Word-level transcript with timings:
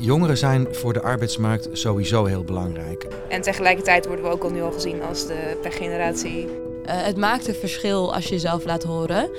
Jongeren 0.00 0.38
zijn 0.38 0.66
voor 0.70 0.92
de 0.92 1.02
arbeidsmarkt 1.02 1.68
sowieso 1.72 2.24
heel 2.24 2.44
belangrijk. 2.44 3.06
En 3.28 3.40
tegelijkertijd 3.40 4.06
worden 4.06 4.24
we 4.24 4.30
ook 4.30 4.42
al 4.42 4.50
nu 4.50 4.62
al 4.62 4.72
gezien 4.72 5.02
als 5.02 5.26
de 5.26 5.58
pechgeneratie. 5.62 6.44
Uh, 6.44 6.50
het 6.84 7.16
maakt 7.16 7.48
een 7.48 7.54
verschil 7.54 8.14
als 8.14 8.24
je 8.24 8.30
jezelf 8.30 8.64
laat 8.64 8.82
horen. 8.82 9.30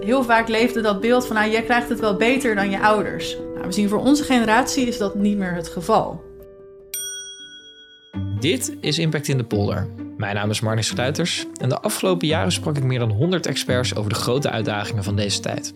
Heel 0.00 0.24
vaak 0.24 0.48
leefde 0.48 0.80
dat 0.80 1.00
beeld 1.00 1.26
van, 1.26 1.36
nou, 1.36 1.50
jij 1.50 1.62
krijgt 1.62 1.88
het 1.88 2.00
wel 2.00 2.16
beter 2.16 2.54
dan 2.54 2.70
je 2.70 2.80
ouders. 2.80 3.36
Nou, 3.54 3.66
we 3.66 3.72
zien 3.72 3.88
voor 3.88 3.98
onze 3.98 4.24
generatie 4.24 4.86
is 4.86 4.98
dat 4.98 5.14
niet 5.14 5.38
meer 5.38 5.54
het 5.54 5.68
geval. 5.68 6.22
Dit 8.40 8.76
is 8.80 8.98
Impact 8.98 9.28
in 9.28 9.36
de 9.36 9.44
Polder. 9.44 9.88
Mijn 10.16 10.34
naam 10.34 10.50
is 10.50 10.60
Marnix 10.60 10.86
Sluiters 10.86 11.46
en 11.60 11.68
de 11.68 11.80
afgelopen 11.80 12.26
jaren 12.26 12.52
sprak 12.52 12.76
ik 12.76 12.84
meer 12.84 12.98
dan 12.98 13.10
100 13.10 13.46
experts 13.46 13.94
over 13.94 14.10
de 14.10 14.18
grote 14.18 14.50
uitdagingen 14.50 15.04
van 15.04 15.16
deze 15.16 15.40
tijd. 15.40 15.72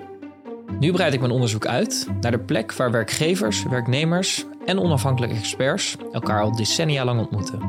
Nu 0.78 0.92
breid 0.92 1.12
ik 1.12 1.20
mijn 1.20 1.32
onderzoek 1.32 1.66
uit 1.66 2.08
naar 2.20 2.30
de 2.30 2.38
plek 2.38 2.72
waar 2.72 2.90
werkgevers, 2.90 3.62
werknemers 3.62 4.44
en 4.64 4.80
onafhankelijke 4.80 5.36
experts 5.36 5.96
elkaar 6.12 6.42
al 6.42 6.56
decennia 6.56 7.04
lang 7.04 7.20
ontmoeten. 7.20 7.60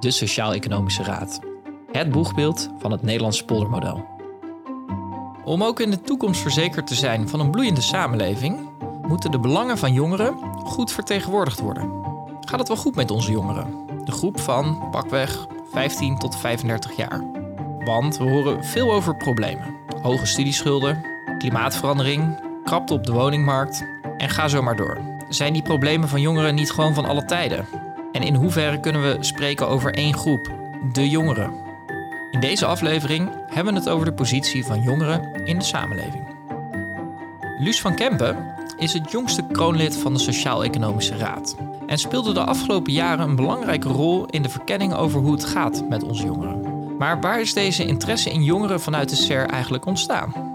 De 0.00 0.10
Sociaal-Economische 0.10 1.02
Raad. 1.02 1.40
Het 1.92 2.10
boegbeeld 2.10 2.70
van 2.78 2.90
het 2.90 3.02
Nederlandse 3.02 3.44
poldermodel. 3.44 4.04
Om 5.44 5.64
ook 5.64 5.80
in 5.80 5.90
de 5.90 6.00
toekomst 6.00 6.40
verzekerd 6.40 6.86
te 6.86 6.94
zijn 6.94 7.28
van 7.28 7.40
een 7.40 7.50
bloeiende 7.50 7.80
samenleving, 7.80 8.68
moeten 9.08 9.30
de 9.30 9.38
belangen 9.38 9.78
van 9.78 9.92
jongeren 9.92 10.34
goed 10.64 10.92
vertegenwoordigd 10.92 11.60
worden. 11.60 11.90
Gaat 12.40 12.58
het 12.58 12.68
wel 12.68 12.76
goed 12.76 12.94
met 12.94 13.10
onze 13.10 13.30
jongeren? 13.30 13.86
De 14.04 14.12
groep 14.12 14.40
van 14.40 14.88
pakweg 14.90 15.46
15 15.72 16.18
tot 16.18 16.36
35 16.36 16.96
jaar. 16.96 17.24
Want 17.84 18.16
we 18.16 18.24
horen 18.24 18.64
veel 18.64 18.92
over 18.92 19.16
problemen. 19.16 19.74
Hoge 20.02 20.26
studieschulden, 20.26 21.09
klimaatverandering, 21.40 22.40
krapte 22.64 22.92
op 22.92 23.06
de 23.06 23.12
woningmarkt 23.12 23.84
en 24.16 24.28
ga 24.28 24.48
zo 24.48 24.62
maar 24.62 24.76
door. 24.76 24.98
Zijn 25.28 25.52
die 25.52 25.62
problemen 25.62 26.08
van 26.08 26.20
jongeren 26.20 26.54
niet 26.54 26.70
gewoon 26.70 26.94
van 26.94 27.04
alle 27.04 27.24
tijden? 27.24 27.66
En 28.12 28.22
in 28.22 28.34
hoeverre 28.34 28.80
kunnen 28.80 29.02
we 29.02 29.16
spreken 29.20 29.68
over 29.68 29.94
één 29.94 30.14
groep, 30.14 30.50
de 30.92 31.08
jongeren? 31.08 31.52
In 32.30 32.40
deze 32.40 32.66
aflevering 32.66 33.30
hebben 33.46 33.72
we 33.72 33.78
het 33.78 33.88
over 33.88 34.06
de 34.06 34.12
positie 34.12 34.64
van 34.64 34.82
jongeren 34.82 35.44
in 35.44 35.58
de 35.58 35.64
samenleving. 35.64 36.28
Luus 37.58 37.80
van 37.80 37.94
Kempen 37.94 38.54
is 38.78 38.92
het 38.92 39.10
jongste 39.10 39.46
kroonlid 39.52 39.96
van 39.96 40.12
de 40.12 40.18
Sociaal-Economische 40.18 41.16
Raad 41.16 41.56
en 41.86 41.98
speelde 41.98 42.32
de 42.32 42.44
afgelopen 42.44 42.92
jaren 42.92 43.28
een 43.28 43.36
belangrijke 43.36 43.88
rol 43.88 44.26
in 44.26 44.42
de 44.42 44.48
verkenning 44.48 44.94
over 44.94 45.20
hoe 45.20 45.32
het 45.32 45.44
gaat 45.44 45.88
met 45.88 46.02
onze 46.02 46.24
jongeren. 46.24 46.60
Maar 46.98 47.20
waar 47.20 47.40
is 47.40 47.54
deze 47.54 47.84
interesse 47.84 48.30
in 48.30 48.42
jongeren 48.42 48.80
vanuit 48.80 49.08
de 49.08 49.16
SER 49.16 49.46
eigenlijk 49.46 49.86
ontstaan? 49.86 50.50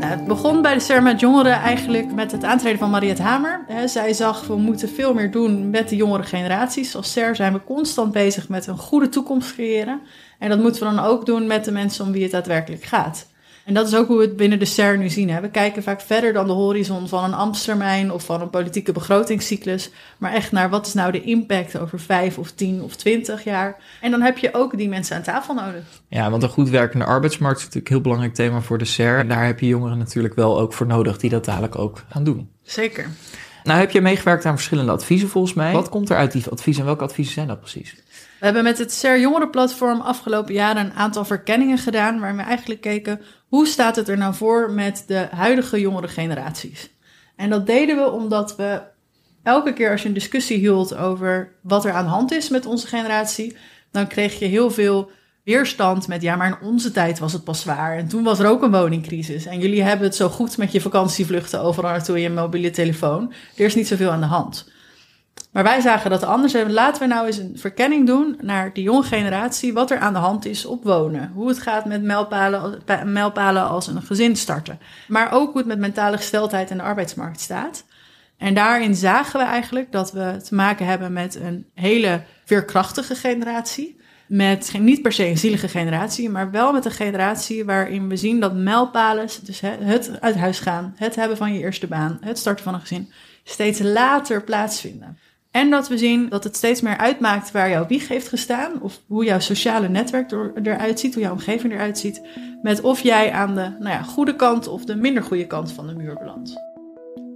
Nou, 0.00 0.12
het 0.12 0.26
begon 0.26 0.62
bij 0.62 0.74
de 0.74 0.80
SER 0.80 1.02
met 1.02 1.20
jongeren 1.20 1.52
eigenlijk 1.52 2.12
met 2.12 2.32
het 2.32 2.44
aantreden 2.44 2.78
van 2.78 2.90
Mariette 2.90 3.22
Hamer. 3.22 3.64
zij 3.86 4.12
zag, 4.12 4.46
we 4.46 4.56
moeten 4.56 4.88
veel 4.88 5.14
meer 5.14 5.30
doen 5.30 5.70
met 5.70 5.88
de 5.88 5.96
jongere 5.96 6.22
generaties. 6.22 6.96
Als 6.96 7.12
SER 7.12 7.36
zijn 7.36 7.52
we 7.52 7.64
constant 7.64 8.12
bezig 8.12 8.48
met 8.48 8.66
een 8.66 8.78
goede 8.78 9.08
toekomst 9.08 9.52
creëren. 9.52 10.00
En 10.38 10.48
dat 10.48 10.58
moeten 10.58 10.88
we 10.88 10.94
dan 10.94 11.04
ook 11.04 11.26
doen 11.26 11.46
met 11.46 11.64
de 11.64 11.72
mensen 11.72 12.04
om 12.04 12.12
wie 12.12 12.22
het 12.22 12.30
daadwerkelijk 12.30 12.82
gaat. 12.82 13.26
En 13.64 13.74
dat 13.74 13.86
is 13.86 13.94
ook 13.94 14.06
hoe 14.06 14.16
we 14.16 14.24
het 14.24 14.36
binnen 14.36 14.58
de 14.58 14.64
SER 14.64 14.98
nu 14.98 15.08
zien. 15.08 15.30
Hè. 15.30 15.40
We 15.40 15.50
kijken 15.50 15.82
vaak 15.82 16.00
verder 16.00 16.32
dan 16.32 16.46
de 16.46 16.52
horizon 16.52 17.08
van 17.08 17.24
een 17.24 17.34
ambtstermijn 17.34 18.12
of 18.12 18.24
van 18.24 18.40
een 18.40 18.50
politieke 18.50 18.92
begrotingscyclus. 18.92 19.90
Maar 20.18 20.32
echt 20.32 20.52
naar 20.52 20.70
wat 20.70 20.86
is 20.86 20.94
nou 20.94 21.12
de 21.12 21.22
impact 21.22 21.78
over 21.78 22.00
vijf 22.00 22.38
of 22.38 22.50
tien 22.50 22.82
of 22.82 22.96
twintig 22.96 23.44
jaar. 23.44 23.76
En 24.00 24.10
dan 24.10 24.22
heb 24.22 24.38
je 24.38 24.54
ook 24.54 24.76
die 24.76 24.88
mensen 24.88 25.16
aan 25.16 25.22
tafel 25.22 25.54
nodig. 25.54 25.82
Ja, 26.08 26.30
want 26.30 26.42
een 26.42 26.48
goed 26.48 26.68
werkende 26.68 27.04
arbeidsmarkt 27.04 27.58
is 27.58 27.64
natuurlijk 27.64 27.88
een 27.88 27.94
heel 27.94 28.04
belangrijk 28.04 28.34
thema 28.34 28.60
voor 28.60 28.78
de 28.78 28.84
SER. 28.84 29.28
Daar 29.28 29.46
heb 29.46 29.60
je 29.60 29.66
jongeren 29.66 29.98
natuurlijk 29.98 30.34
wel 30.34 30.60
ook 30.60 30.72
voor 30.72 30.86
nodig 30.86 31.18
die 31.18 31.30
dat 31.30 31.44
dadelijk 31.44 31.78
ook 31.78 32.04
gaan 32.08 32.24
doen. 32.24 32.50
Zeker. 32.62 33.06
Nou 33.64 33.78
heb 33.78 33.90
je 33.90 34.00
meegewerkt 34.00 34.46
aan 34.46 34.54
verschillende 34.54 34.92
adviezen 34.92 35.28
volgens 35.28 35.54
mij. 35.54 35.72
Wat 35.72 35.88
komt 35.88 36.10
er 36.10 36.16
uit 36.16 36.32
die 36.32 36.46
adviezen 36.50 36.82
en 36.82 36.88
welke 36.88 37.04
adviezen 37.04 37.34
zijn 37.34 37.46
dat 37.46 37.60
precies? 37.60 37.94
We 38.40 38.46
hebben 38.46 38.62
met 38.62 38.78
het 38.78 38.92
SER 38.92 39.20
Jongerenplatform 39.20 40.00
afgelopen 40.00 40.54
jaren 40.54 40.84
een 40.84 40.92
aantal 40.92 41.24
verkenningen 41.24 41.78
gedaan, 41.78 42.20
waar 42.20 42.36
we 42.36 42.42
eigenlijk 42.42 42.80
keken 42.80 43.20
hoe 43.50 43.66
staat 43.66 43.96
het 43.96 44.08
er 44.08 44.16
nou 44.16 44.34
voor 44.34 44.72
met 44.72 45.04
de 45.06 45.28
huidige 45.30 45.80
jongere 45.80 46.08
generaties. 46.08 46.90
En 47.36 47.50
dat 47.50 47.66
deden 47.66 47.96
we 47.96 48.10
omdat 48.10 48.56
we 48.56 48.82
elke 49.42 49.72
keer 49.72 49.90
als 49.90 50.02
je 50.02 50.08
een 50.08 50.14
discussie 50.14 50.58
hield 50.58 50.96
over 50.96 51.52
wat 51.62 51.84
er 51.84 51.92
aan 51.92 52.04
de 52.04 52.10
hand 52.10 52.32
is 52.32 52.48
met 52.48 52.66
onze 52.66 52.86
generatie, 52.86 53.56
dan 53.90 54.06
kreeg 54.06 54.38
je 54.38 54.44
heel 54.44 54.70
veel 54.70 55.10
weerstand 55.44 56.08
met 56.08 56.22
ja, 56.22 56.36
maar 56.36 56.46
in 56.46 56.68
onze 56.68 56.90
tijd 56.90 57.18
was 57.18 57.32
het 57.32 57.44
pas 57.44 57.60
zwaar. 57.60 57.96
En 57.96 58.08
toen 58.08 58.22
was 58.22 58.38
er 58.38 58.46
ook 58.46 58.62
een 58.62 58.70
woningcrisis. 58.70 59.46
En 59.46 59.58
jullie 59.58 59.82
hebben 59.82 60.06
het 60.06 60.16
zo 60.16 60.28
goed 60.28 60.56
met 60.56 60.72
je 60.72 60.80
vakantievluchten 60.80 61.60
overal 61.60 61.90
naartoe 61.90 62.16
in 62.16 62.22
je 62.22 62.30
mobiele 62.30 62.70
telefoon. 62.70 63.32
Er 63.56 63.64
is 63.64 63.74
niet 63.74 63.88
zoveel 63.88 64.10
aan 64.10 64.20
de 64.20 64.26
hand. 64.26 64.70
Maar 65.52 65.62
wij 65.62 65.80
zagen 65.80 66.10
dat 66.10 66.22
anders. 66.22 66.54
En 66.54 66.72
laten 66.72 67.02
we 67.02 67.08
nou 67.08 67.26
eens 67.26 67.36
een 67.36 67.58
verkenning 67.58 68.06
doen 68.06 68.38
naar 68.40 68.72
die 68.72 68.84
jonge 68.84 69.02
generatie. 69.02 69.72
Wat 69.72 69.90
er 69.90 69.98
aan 69.98 70.12
de 70.12 70.18
hand 70.18 70.44
is 70.44 70.64
op 70.64 70.84
wonen. 70.84 71.30
Hoe 71.34 71.48
het 71.48 71.58
gaat 71.58 71.84
met 71.84 72.02
mijlpalen, 72.02 72.82
mijlpalen 73.04 73.68
als 73.68 73.86
een 73.86 74.02
gezin 74.02 74.36
starten. 74.36 74.78
Maar 75.08 75.32
ook 75.32 75.48
hoe 75.48 75.58
het 75.58 75.66
met 75.66 75.78
mentale 75.78 76.16
gesteldheid 76.16 76.70
en 76.70 76.76
de 76.76 76.82
arbeidsmarkt 76.82 77.40
staat. 77.40 77.84
En 78.38 78.54
daarin 78.54 78.94
zagen 78.94 79.40
we 79.40 79.46
eigenlijk 79.46 79.92
dat 79.92 80.12
we 80.12 80.40
te 80.48 80.54
maken 80.54 80.86
hebben 80.86 81.12
met 81.12 81.34
een 81.34 81.66
hele 81.74 82.22
veerkrachtige 82.44 83.14
generatie. 83.14 83.98
Met 84.26 84.72
niet 84.78 85.02
per 85.02 85.12
se 85.12 85.26
een 85.26 85.38
zielige 85.38 85.68
generatie, 85.68 86.30
maar 86.30 86.50
wel 86.50 86.72
met 86.72 86.84
een 86.84 86.90
generatie 86.90 87.64
waarin 87.64 88.08
we 88.08 88.16
zien 88.16 88.40
dat 88.40 88.54
mijlpalen, 88.54 89.28
dus 89.42 89.60
het 89.60 90.20
uit 90.20 90.36
huis 90.36 90.58
gaan, 90.60 90.94
het 90.96 91.14
hebben 91.14 91.36
van 91.36 91.52
je 91.52 91.60
eerste 91.60 91.86
baan, 91.86 92.18
het 92.20 92.38
starten 92.38 92.64
van 92.64 92.74
een 92.74 92.80
gezin, 92.80 93.12
steeds 93.44 93.80
later 93.80 94.42
plaatsvinden. 94.42 95.18
En 95.50 95.70
dat 95.70 95.88
we 95.88 95.98
zien 95.98 96.28
dat 96.28 96.44
het 96.44 96.56
steeds 96.56 96.80
meer 96.80 96.96
uitmaakt 96.96 97.50
waar 97.50 97.70
jouw 97.70 97.86
wieg 97.86 98.08
heeft 98.08 98.28
gestaan. 98.28 98.82
Of 98.82 99.00
hoe 99.06 99.24
jouw 99.24 99.38
sociale 99.38 99.88
netwerk 99.88 100.32
eruit 100.62 101.00
ziet, 101.00 101.14
hoe 101.14 101.22
jouw 101.22 101.32
omgeving 101.32 101.72
eruit 101.72 101.98
ziet. 101.98 102.20
Met 102.62 102.80
of 102.80 103.00
jij 103.00 103.32
aan 103.32 103.54
de 103.54 103.76
nou 103.78 103.88
ja, 103.88 104.02
goede 104.02 104.36
kant 104.36 104.68
of 104.68 104.84
de 104.84 104.96
minder 104.96 105.22
goede 105.22 105.46
kant 105.46 105.72
van 105.72 105.86
de 105.86 105.94
muur 105.94 106.14
belandt. 106.18 106.52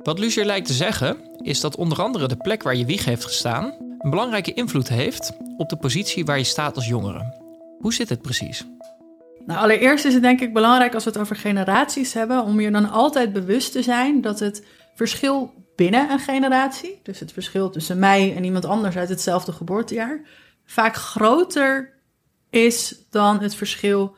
Wat 0.02 0.18
Lucier 0.18 0.44
lijkt 0.44 0.66
te 0.66 0.72
zeggen, 0.72 1.16
is 1.42 1.60
dat 1.60 1.76
onder 1.76 2.02
andere 2.02 2.28
de 2.28 2.36
plek 2.36 2.62
waar 2.62 2.76
je 2.76 2.84
wieg 2.84 3.04
heeft 3.04 3.24
gestaan. 3.24 3.74
een 3.98 4.10
belangrijke 4.10 4.52
invloed 4.52 4.88
heeft 4.88 5.32
op 5.56 5.68
de 5.68 5.76
positie 5.76 6.24
waar 6.24 6.38
je 6.38 6.44
staat 6.44 6.76
als 6.76 6.86
jongere. 6.86 7.34
Hoe 7.78 7.94
zit 7.94 8.08
het 8.08 8.22
precies? 8.22 8.66
Nou, 9.46 9.60
allereerst 9.60 10.04
is 10.04 10.12
het 10.12 10.22
denk 10.22 10.40
ik 10.40 10.52
belangrijk 10.52 10.94
als 10.94 11.04
we 11.04 11.10
het 11.10 11.18
over 11.18 11.36
generaties 11.36 12.12
hebben, 12.12 12.42
om 12.42 12.60
je 12.60 12.70
dan 12.70 12.90
altijd 12.90 13.32
bewust 13.32 13.72
te 13.72 13.82
zijn 13.82 14.20
dat 14.20 14.40
het 14.40 14.64
verschil 14.94 15.52
binnen 15.76 16.10
een 16.10 16.18
generatie, 16.18 17.00
dus 17.02 17.20
het 17.20 17.32
verschil 17.32 17.70
tussen 17.70 17.98
mij 17.98 18.36
en 18.36 18.44
iemand 18.44 18.64
anders 18.64 18.96
uit 18.96 19.08
hetzelfde 19.08 19.52
geboortejaar, 19.52 20.20
vaak 20.64 20.96
groter 20.96 21.92
is 22.50 22.94
dan 23.10 23.40
het 23.40 23.54
verschil 23.54 24.16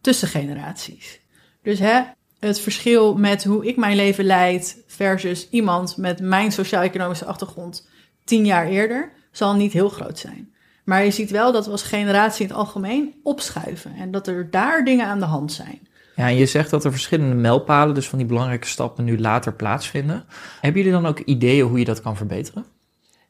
tussen 0.00 0.28
generaties. 0.28 1.20
Dus 1.62 1.78
hè, 1.78 2.02
het 2.38 2.60
verschil 2.60 3.16
met 3.16 3.44
hoe 3.44 3.66
ik 3.66 3.76
mijn 3.76 3.96
leven 3.96 4.24
leid 4.24 4.82
versus 4.86 5.48
iemand 5.50 5.96
met 5.96 6.20
mijn 6.20 6.52
sociaal-economische 6.52 7.24
achtergrond 7.24 7.88
tien 8.24 8.46
jaar 8.46 8.66
eerder, 8.66 9.12
zal 9.32 9.54
niet 9.54 9.72
heel 9.72 9.88
groot 9.88 10.18
zijn. 10.18 10.54
Maar 10.84 11.04
je 11.04 11.10
ziet 11.10 11.30
wel 11.30 11.52
dat 11.52 11.64
we 11.64 11.70
als 11.70 11.82
generatie 11.82 12.42
in 12.42 12.48
het 12.48 12.58
algemeen 12.58 13.14
opschuiven 13.22 13.94
en 13.94 14.10
dat 14.10 14.26
er 14.26 14.50
daar 14.50 14.84
dingen 14.84 15.06
aan 15.06 15.18
de 15.18 15.24
hand 15.24 15.52
zijn. 15.52 15.88
Ja, 16.16 16.26
je 16.26 16.46
zegt 16.46 16.70
dat 16.70 16.84
er 16.84 16.90
verschillende 16.90 17.34
mijlpalen, 17.34 17.94
dus 17.94 18.08
van 18.08 18.18
die 18.18 18.26
belangrijke 18.26 18.66
stappen, 18.66 19.04
nu 19.04 19.18
later 19.18 19.52
plaatsvinden. 19.52 20.24
Hebben 20.60 20.82
jullie 20.82 21.00
dan 21.00 21.10
ook 21.10 21.20
ideeën 21.20 21.66
hoe 21.66 21.78
je 21.78 21.84
dat 21.84 22.02
kan 22.02 22.16
verbeteren? 22.16 22.64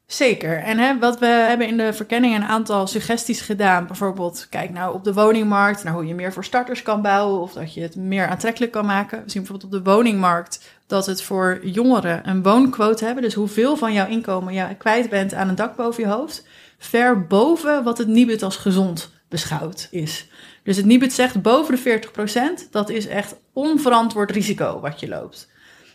Zeker. 0.07 0.59
En 0.59 0.79
hè, 0.79 0.99
wat 0.99 1.19
we 1.19 1.27
hebben 1.27 1.67
in 1.67 1.77
de 1.77 1.93
verkenning 1.93 2.35
een 2.35 2.45
aantal 2.45 2.87
suggesties 2.87 3.41
gedaan. 3.41 3.87
Bijvoorbeeld, 3.87 4.47
kijk 4.51 4.71
nou 4.71 4.95
op 4.95 5.05
de 5.05 5.13
woningmarkt, 5.13 5.85
naar 5.85 5.93
hoe 5.93 6.07
je 6.07 6.15
meer 6.15 6.33
voor 6.33 6.45
starters 6.45 6.83
kan 6.83 7.03
bouwen 7.03 7.41
of 7.41 7.53
dat 7.53 7.75
je 7.75 7.81
het 7.81 7.97
meer 7.97 8.29
aantrekkelijk 8.29 8.73
kan 8.73 8.87
maken. 8.87 9.23
We 9.25 9.31
zien 9.31 9.43
bijvoorbeeld 9.43 9.73
op 9.75 9.85
de 9.85 9.91
woningmarkt 9.91 10.79
dat 10.87 11.07
het 11.07 11.23
voor 11.23 11.61
jongeren 11.63 12.29
een 12.29 12.43
woonquote 12.43 13.05
hebben. 13.05 13.23
Dus 13.23 13.35
hoeveel 13.35 13.77
van 13.77 13.93
jouw 13.93 14.09
inkomen 14.09 14.55
je 14.55 14.75
kwijt 14.79 15.11
bent 15.11 15.35
aan 15.35 15.49
een 15.49 15.55
dak 15.55 15.77
boven 15.77 16.03
je 16.03 16.09
hoofd. 16.09 16.47
Ver 16.79 17.27
boven 17.27 17.85
wat 17.85 17.99
het 17.99 18.09
Nibud 18.09 18.43
als 18.43 18.57
gezond 18.57 19.11
beschouwd 19.29 19.89
is. 19.91 20.29
Dus 20.65 20.77
het 20.77 20.87
Nibud 20.87 21.13
zegt 21.13 21.43
boven 21.43 21.75
de 21.75 22.01
40%, 22.67 22.71
dat 22.71 22.91
is 22.91 23.07
echt 23.07 23.37
onverantwoord 23.53 24.31
risico 24.31 24.81
wat 24.81 25.01
je 25.01 25.09
loopt. 25.09 25.53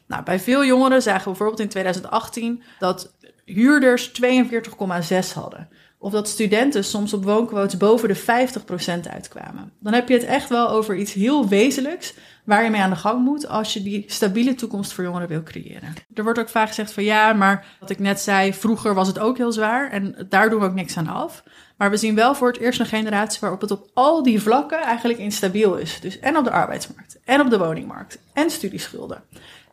Nou, 0.07 0.23
bij 0.23 0.39
veel 0.39 0.65
jongeren 0.65 1.01
zagen 1.01 1.23
we 1.23 1.29
bijvoorbeeld 1.29 1.59
in 1.59 1.69
2018 1.69 2.63
dat 2.79 3.13
huurders 3.53 4.11
42,6 4.21 5.33
hadden. 5.33 5.69
Of 6.01 6.11
dat 6.11 6.27
studenten 6.27 6.83
soms 6.83 7.13
op 7.13 7.23
woonquotes 7.23 7.77
boven 7.77 8.07
de 8.07 8.19
50% 8.19 8.21
uitkwamen. 9.11 9.71
Dan 9.79 9.93
heb 9.93 10.07
je 10.07 10.13
het 10.13 10.23
echt 10.23 10.49
wel 10.49 10.69
over 10.69 10.95
iets 10.95 11.13
heel 11.13 11.47
wezenlijks 11.47 12.13
waar 12.43 12.63
je 12.63 12.69
mee 12.69 12.81
aan 12.81 12.89
de 12.89 12.95
gang 12.95 13.23
moet 13.23 13.47
als 13.47 13.73
je 13.73 13.83
die 13.83 14.03
stabiele 14.07 14.55
toekomst 14.55 14.93
voor 14.93 15.03
jongeren 15.03 15.27
wil 15.27 15.43
creëren. 15.43 15.93
Er 16.13 16.23
wordt 16.23 16.39
ook 16.39 16.49
vaak 16.49 16.67
gezegd 16.67 16.91
van 16.91 17.03
ja, 17.03 17.33
maar 17.33 17.65
wat 17.79 17.89
ik 17.89 17.99
net 17.99 18.19
zei, 18.19 18.53
vroeger 18.53 18.93
was 18.93 19.07
het 19.07 19.19
ook 19.19 19.37
heel 19.37 19.51
zwaar 19.51 19.91
en 19.91 20.27
daar 20.29 20.49
doen 20.49 20.59
we 20.59 20.65
ook 20.65 20.73
niks 20.73 20.97
aan 20.97 21.07
af. 21.07 21.43
Maar 21.77 21.89
we 21.89 21.97
zien 21.97 22.15
wel 22.15 22.35
voor 22.35 22.47
het 22.47 22.57
eerst 22.57 22.79
een 22.79 22.85
generatie 22.85 23.39
waarop 23.41 23.61
het 23.61 23.71
op 23.71 23.89
al 23.93 24.23
die 24.23 24.41
vlakken 24.41 24.81
eigenlijk 24.81 25.19
instabiel 25.19 25.75
is. 25.75 25.99
Dus 25.99 26.19
en 26.19 26.37
op 26.37 26.43
de 26.43 26.51
arbeidsmarkt, 26.51 27.19
en 27.25 27.41
op 27.41 27.49
de 27.49 27.57
woningmarkt, 27.57 28.19
en 28.33 28.49
studieschulden. 28.49 29.23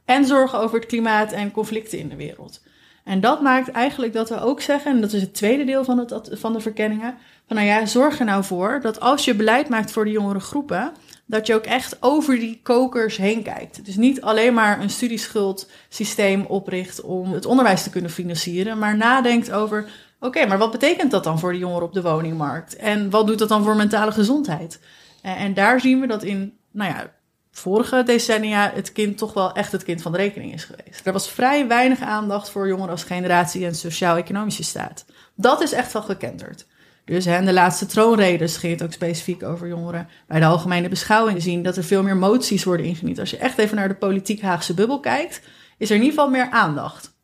en 0.04 0.24
zorgen 0.24 0.58
over 0.58 0.78
het 0.78 0.88
klimaat 0.88 1.32
en 1.32 1.50
conflicten 1.50 1.98
in 1.98 2.08
de 2.08 2.16
wereld. 2.16 2.60
En 3.06 3.20
dat 3.20 3.40
maakt 3.40 3.70
eigenlijk 3.70 4.12
dat 4.12 4.28
we 4.28 4.40
ook 4.40 4.60
zeggen, 4.60 4.92
en 4.92 5.00
dat 5.00 5.12
is 5.12 5.20
het 5.20 5.34
tweede 5.34 5.64
deel 5.64 5.84
van, 5.84 5.98
het, 5.98 6.28
van 6.32 6.52
de 6.52 6.60
verkenningen, 6.60 7.14
van 7.46 7.56
nou 7.56 7.68
ja, 7.68 7.86
zorg 7.86 8.18
er 8.18 8.24
nou 8.24 8.44
voor 8.44 8.78
dat 8.82 9.00
als 9.00 9.24
je 9.24 9.34
beleid 9.34 9.68
maakt 9.68 9.90
voor 9.90 10.04
de 10.04 10.10
jongere 10.10 10.40
groepen, 10.40 10.92
dat 11.26 11.46
je 11.46 11.54
ook 11.54 11.64
echt 11.64 12.02
over 12.02 12.38
die 12.38 12.60
kokers 12.62 13.16
heen 13.16 13.42
kijkt. 13.42 13.84
Dus 13.84 13.96
niet 13.96 14.20
alleen 14.20 14.54
maar 14.54 14.80
een 14.80 14.90
studieschuldsysteem 14.90 16.44
opricht 16.44 17.00
om 17.00 17.32
het 17.32 17.46
onderwijs 17.46 17.82
te 17.82 17.90
kunnen 17.90 18.10
financieren, 18.10 18.78
maar 18.78 18.96
nadenkt 18.96 19.52
over, 19.52 19.88
oké, 20.20 20.46
maar 20.46 20.58
wat 20.58 20.70
betekent 20.70 21.10
dat 21.10 21.24
dan 21.24 21.38
voor 21.38 21.52
de 21.52 21.58
jongeren 21.58 21.86
op 21.86 21.92
de 21.92 22.02
woningmarkt? 22.02 22.76
En 22.76 23.10
wat 23.10 23.26
doet 23.26 23.38
dat 23.38 23.48
dan 23.48 23.64
voor 23.64 23.76
mentale 23.76 24.12
gezondheid? 24.12 24.80
En, 25.22 25.36
en 25.36 25.54
daar 25.54 25.80
zien 25.80 26.00
we 26.00 26.06
dat 26.06 26.22
in, 26.22 26.56
nou 26.70 26.92
ja, 26.92 27.12
vorige 27.58 28.02
decennia 28.02 28.70
het 28.74 28.92
kind 28.92 29.18
toch 29.18 29.32
wel 29.32 29.52
echt 29.52 29.72
het 29.72 29.82
kind 29.82 30.02
van 30.02 30.12
de 30.12 30.18
rekening 30.18 30.52
is 30.52 30.64
geweest. 30.64 31.06
Er 31.06 31.12
was 31.12 31.30
vrij 31.30 31.66
weinig 31.66 32.00
aandacht 32.00 32.50
voor 32.50 32.68
jongeren 32.68 32.90
als 32.90 33.04
generatie 33.04 33.66
en 33.66 33.74
sociaal-economische 33.74 34.62
staat. 34.62 35.04
Dat 35.34 35.60
is 35.60 35.72
echt 35.72 35.92
wel 35.92 36.02
gekenderd. 36.02 36.66
Dus 37.04 37.24
hè, 37.24 37.44
de 37.44 37.52
laatste 37.52 37.86
troonredes 37.86 38.56
ging 38.56 38.72
het 38.72 38.82
ook 38.82 38.92
specifiek 38.92 39.42
over 39.42 39.68
jongeren. 39.68 40.08
Bij 40.26 40.40
de 40.40 40.46
algemene 40.46 40.88
beschouwing 40.88 41.42
zien 41.42 41.62
dat 41.62 41.76
er 41.76 41.84
veel 41.84 42.02
meer 42.02 42.16
moties 42.16 42.64
worden 42.64 42.86
ingediend. 42.86 43.18
Als 43.18 43.30
je 43.30 43.36
echt 43.36 43.58
even 43.58 43.76
naar 43.76 43.88
de 43.88 43.94
politiek 43.94 44.42
Haagse 44.42 44.74
bubbel 44.74 45.00
kijkt, 45.00 45.40
is 45.78 45.90
er 45.90 45.96
in 45.96 46.02
ieder 46.02 46.18
geval 46.18 46.30
meer 46.30 46.50
aandacht. 46.50 47.14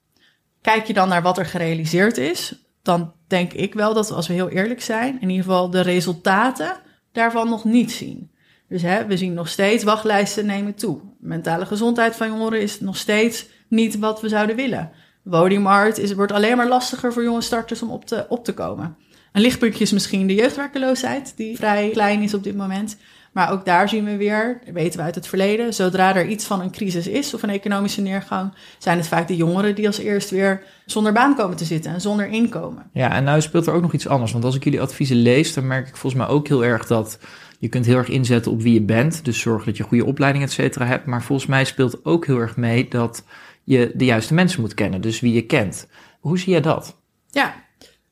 Kijk 0.61 0.87
je 0.87 0.93
dan 0.93 1.09
naar 1.09 1.23
wat 1.23 1.39
er 1.39 1.47
gerealiseerd 1.47 2.17
is, 2.17 2.55
dan 2.83 3.13
denk 3.27 3.53
ik 3.53 3.75
wel 3.75 3.95
dat 3.95 4.11
als 4.11 4.27
we 4.27 4.35
heel 4.35 4.49
eerlijk 4.49 4.83
zijn, 4.83 5.21
in 5.21 5.29
ieder 5.29 5.45
geval 5.45 5.71
de 5.71 5.81
resultaten 5.81 6.77
daarvan 7.13 7.49
nog 7.49 7.65
niet 7.65 7.93
zien. 7.93 8.32
Dus 8.73 8.83
hè, 8.83 9.07
we 9.07 9.17
zien 9.17 9.35
nog 9.35 9.49
steeds 9.49 9.85
wachtlijsten 9.85 10.47
nemen 10.47 10.75
toe. 10.75 10.99
Mentale 11.19 11.67
gezondheid 11.67 12.17
van 12.17 12.29
jongeren 12.29 12.61
is 12.61 12.81
nog 12.81 12.97
steeds 12.97 13.47
niet 13.69 13.99
wat 13.99 14.21
we 14.21 14.29
zouden 14.29 14.57
willen. 14.57 14.91
Woningmarkt 15.23 15.99
is, 15.99 16.13
wordt 16.13 16.33
alleen 16.33 16.57
maar 16.57 16.69
lastiger 16.69 17.13
voor 17.13 17.23
jonge 17.23 17.41
starters 17.41 17.83
om 17.83 17.91
op 17.91 18.05
te, 18.05 18.27
op 18.29 18.45
te 18.45 18.55
komen. 18.55 18.97
Een 19.33 19.43
lichtpuntje 19.43 19.85
is 19.85 19.93
misschien 19.93 20.27
de 20.27 20.35
jeugdwerkeloosheid, 20.35 21.33
die 21.37 21.57
vrij 21.57 21.91
klein 21.91 22.23
is 22.23 22.35
op 22.35 22.43
dit 22.43 22.57
moment. 22.57 22.97
Maar 23.33 23.53
ook 23.53 23.65
daar 23.65 23.89
zien 23.89 24.05
we 24.05 24.17
weer, 24.17 24.61
weten 24.73 24.99
we 24.99 25.05
uit 25.05 25.15
het 25.15 25.27
verleden, 25.27 25.75
zodra 25.75 26.17
er 26.17 26.27
iets 26.27 26.45
van 26.45 26.61
een 26.61 26.71
crisis 26.71 27.07
is 27.07 27.35
of 27.35 27.43
een 27.43 27.51
economische 27.51 28.01
neergang, 28.01 28.55
zijn 28.79 28.99
het 28.99 29.09
vaak 29.09 29.29
de 29.29 29.37
jongeren 29.37 29.75
die 29.75 29.87
als 29.87 29.99
eerst 29.99 30.31
weer 30.31 30.63
zonder 30.87 31.13
baan 31.13 31.37
komen 31.37 31.57
te 31.57 31.65
zitten 31.65 31.93
en 31.93 32.01
zonder 32.01 32.27
inkomen. 32.27 32.91
Ja, 32.93 33.13
en 33.13 33.25
nou 33.25 33.41
speelt 33.41 33.67
er 33.67 33.75
ook 33.75 33.83
nog 33.83 33.93
iets 33.93 34.09
anders. 34.09 34.33
Want 34.33 34.45
als 34.45 34.57
ik 34.57 34.65
jullie 34.65 34.81
adviezen 34.81 35.17
lees, 35.17 35.55
dan 35.55 35.67
merk 35.67 35.89
ik 35.89 35.97
volgens 35.97 36.23
mij 36.23 36.33
ook 36.33 36.49
heel 36.49 36.65
erg 36.65 36.87
dat 36.87 37.19
je 37.63 37.69
kunt 37.69 37.87
heel 37.87 37.97
erg 37.97 38.09
inzetten 38.09 38.53
op 38.53 38.63
wie 38.63 38.73
je 38.73 38.83
bent. 38.83 39.25
Dus 39.25 39.41
zorg 39.41 39.65
dat 39.65 39.77
je 39.77 39.83
goede 39.83 40.05
opleiding, 40.05 40.45
et 40.45 40.53
cetera, 40.53 40.87
hebt. 40.87 41.07
Maar 41.07 41.23
volgens 41.23 41.49
mij 41.49 41.65
speelt 41.65 42.05
ook 42.05 42.27
heel 42.27 42.39
erg 42.39 42.57
mee 42.57 42.89
dat 42.89 43.25
je 43.65 43.93
de 43.95 44.05
juiste 44.05 44.35
mensen 44.35 44.61
moet 44.61 44.75
kennen. 44.75 45.01
Dus 45.01 45.21
wie 45.21 45.33
je 45.33 45.47
kent. 45.47 45.89
Hoe 46.21 46.39
zie 46.39 46.53
jij 46.53 46.61
dat? 46.61 46.97
Ja, 47.31 47.55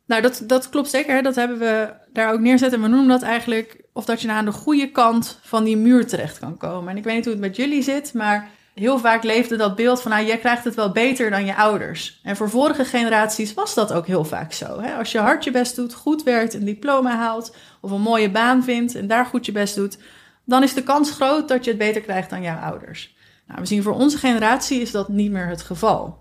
nou 0.06 0.22
dat, 0.22 0.42
dat 0.46 0.68
klopt 0.68 0.90
zeker. 0.90 1.22
Dat 1.22 1.34
hebben 1.34 1.58
we 1.58 1.92
daar 2.12 2.32
ook 2.32 2.40
neerzetten. 2.40 2.78
En 2.78 2.84
we 2.84 2.90
noemen 2.90 3.08
dat 3.08 3.22
eigenlijk 3.22 3.82
of 3.92 4.04
dat 4.04 4.20
je 4.20 4.26
naar 4.26 4.36
aan 4.36 4.44
de 4.44 4.52
goede 4.52 4.90
kant 4.90 5.38
van 5.42 5.64
die 5.64 5.76
muur 5.76 6.06
terecht 6.06 6.38
kan 6.38 6.56
komen. 6.56 6.90
En 6.90 6.96
ik 6.96 7.04
weet 7.04 7.14
niet 7.14 7.24
hoe 7.24 7.32
het 7.32 7.42
met 7.42 7.56
jullie 7.56 7.82
zit, 7.82 8.14
maar 8.14 8.50
heel 8.74 8.98
vaak 8.98 9.22
leefde 9.22 9.56
dat 9.56 9.76
beeld 9.76 10.02
van, 10.02 10.10
nou, 10.10 10.26
jij 10.26 10.38
krijgt 10.38 10.64
het 10.64 10.74
wel 10.74 10.92
beter 10.92 11.30
dan 11.30 11.44
je 11.44 11.56
ouders. 11.56 12.20
En 12.22 12.36
voor 12.36 12.50
vorige 12.50 12.84
generaties 12.84 13.54
was 13.54 13.74
dat 13.74 13.92
ook 13.92 14.06
heel 14.06 14.24
vaak 14.24 14.52
zo. 14.52 14.80
Hè? 14.80 14.94
Als 14.94 15.12
je 15.12 15.18
hard 15.18 15.44
je 15.44 15.50
best 15.50 15.76
doet, 15.76 15.94
goed 15.94 16.22
werkt, 16.22 16.54
een 16.54 16.64
diploma 16.64 17.16
haalt 17.16 17.56
of 17.80 17.90
een 17.90 18.00
mooie 18.00 18.30
baan 18.30 18.64
vindt 18.64 18.94
en 18.94 19.06
daar 19.06 19.26
goed 19.26 19.46
je 19.46 19.52
best 19.52 19.74
doet, 19.74 19.98
dan 20.44 20.62
is 20.62 20.74
de 20.74 20.82
kans 20.82 21.10
groot 21.10 21.48
dat 21.48 21.64
je 21.64 21.70
het 21.70 21.78
beter 21.78 22.00
krijgt 22.00 22.30
dan 22.30 22.42
jouw 22.42 22.58
ouders. 22.58 23.14
Nou, 23.46 23.60
we 23.60 23.66
zien 23.66 23.82
voor 23.82 23.94
onze 23.94 24.18
generatie 24.18 24.80
is 24.80 24.90
dat 24.90 25.08
niet 25.08 25.30
meer 25.30 25.46
het 25.46 25.62
geval. 25.62 26.18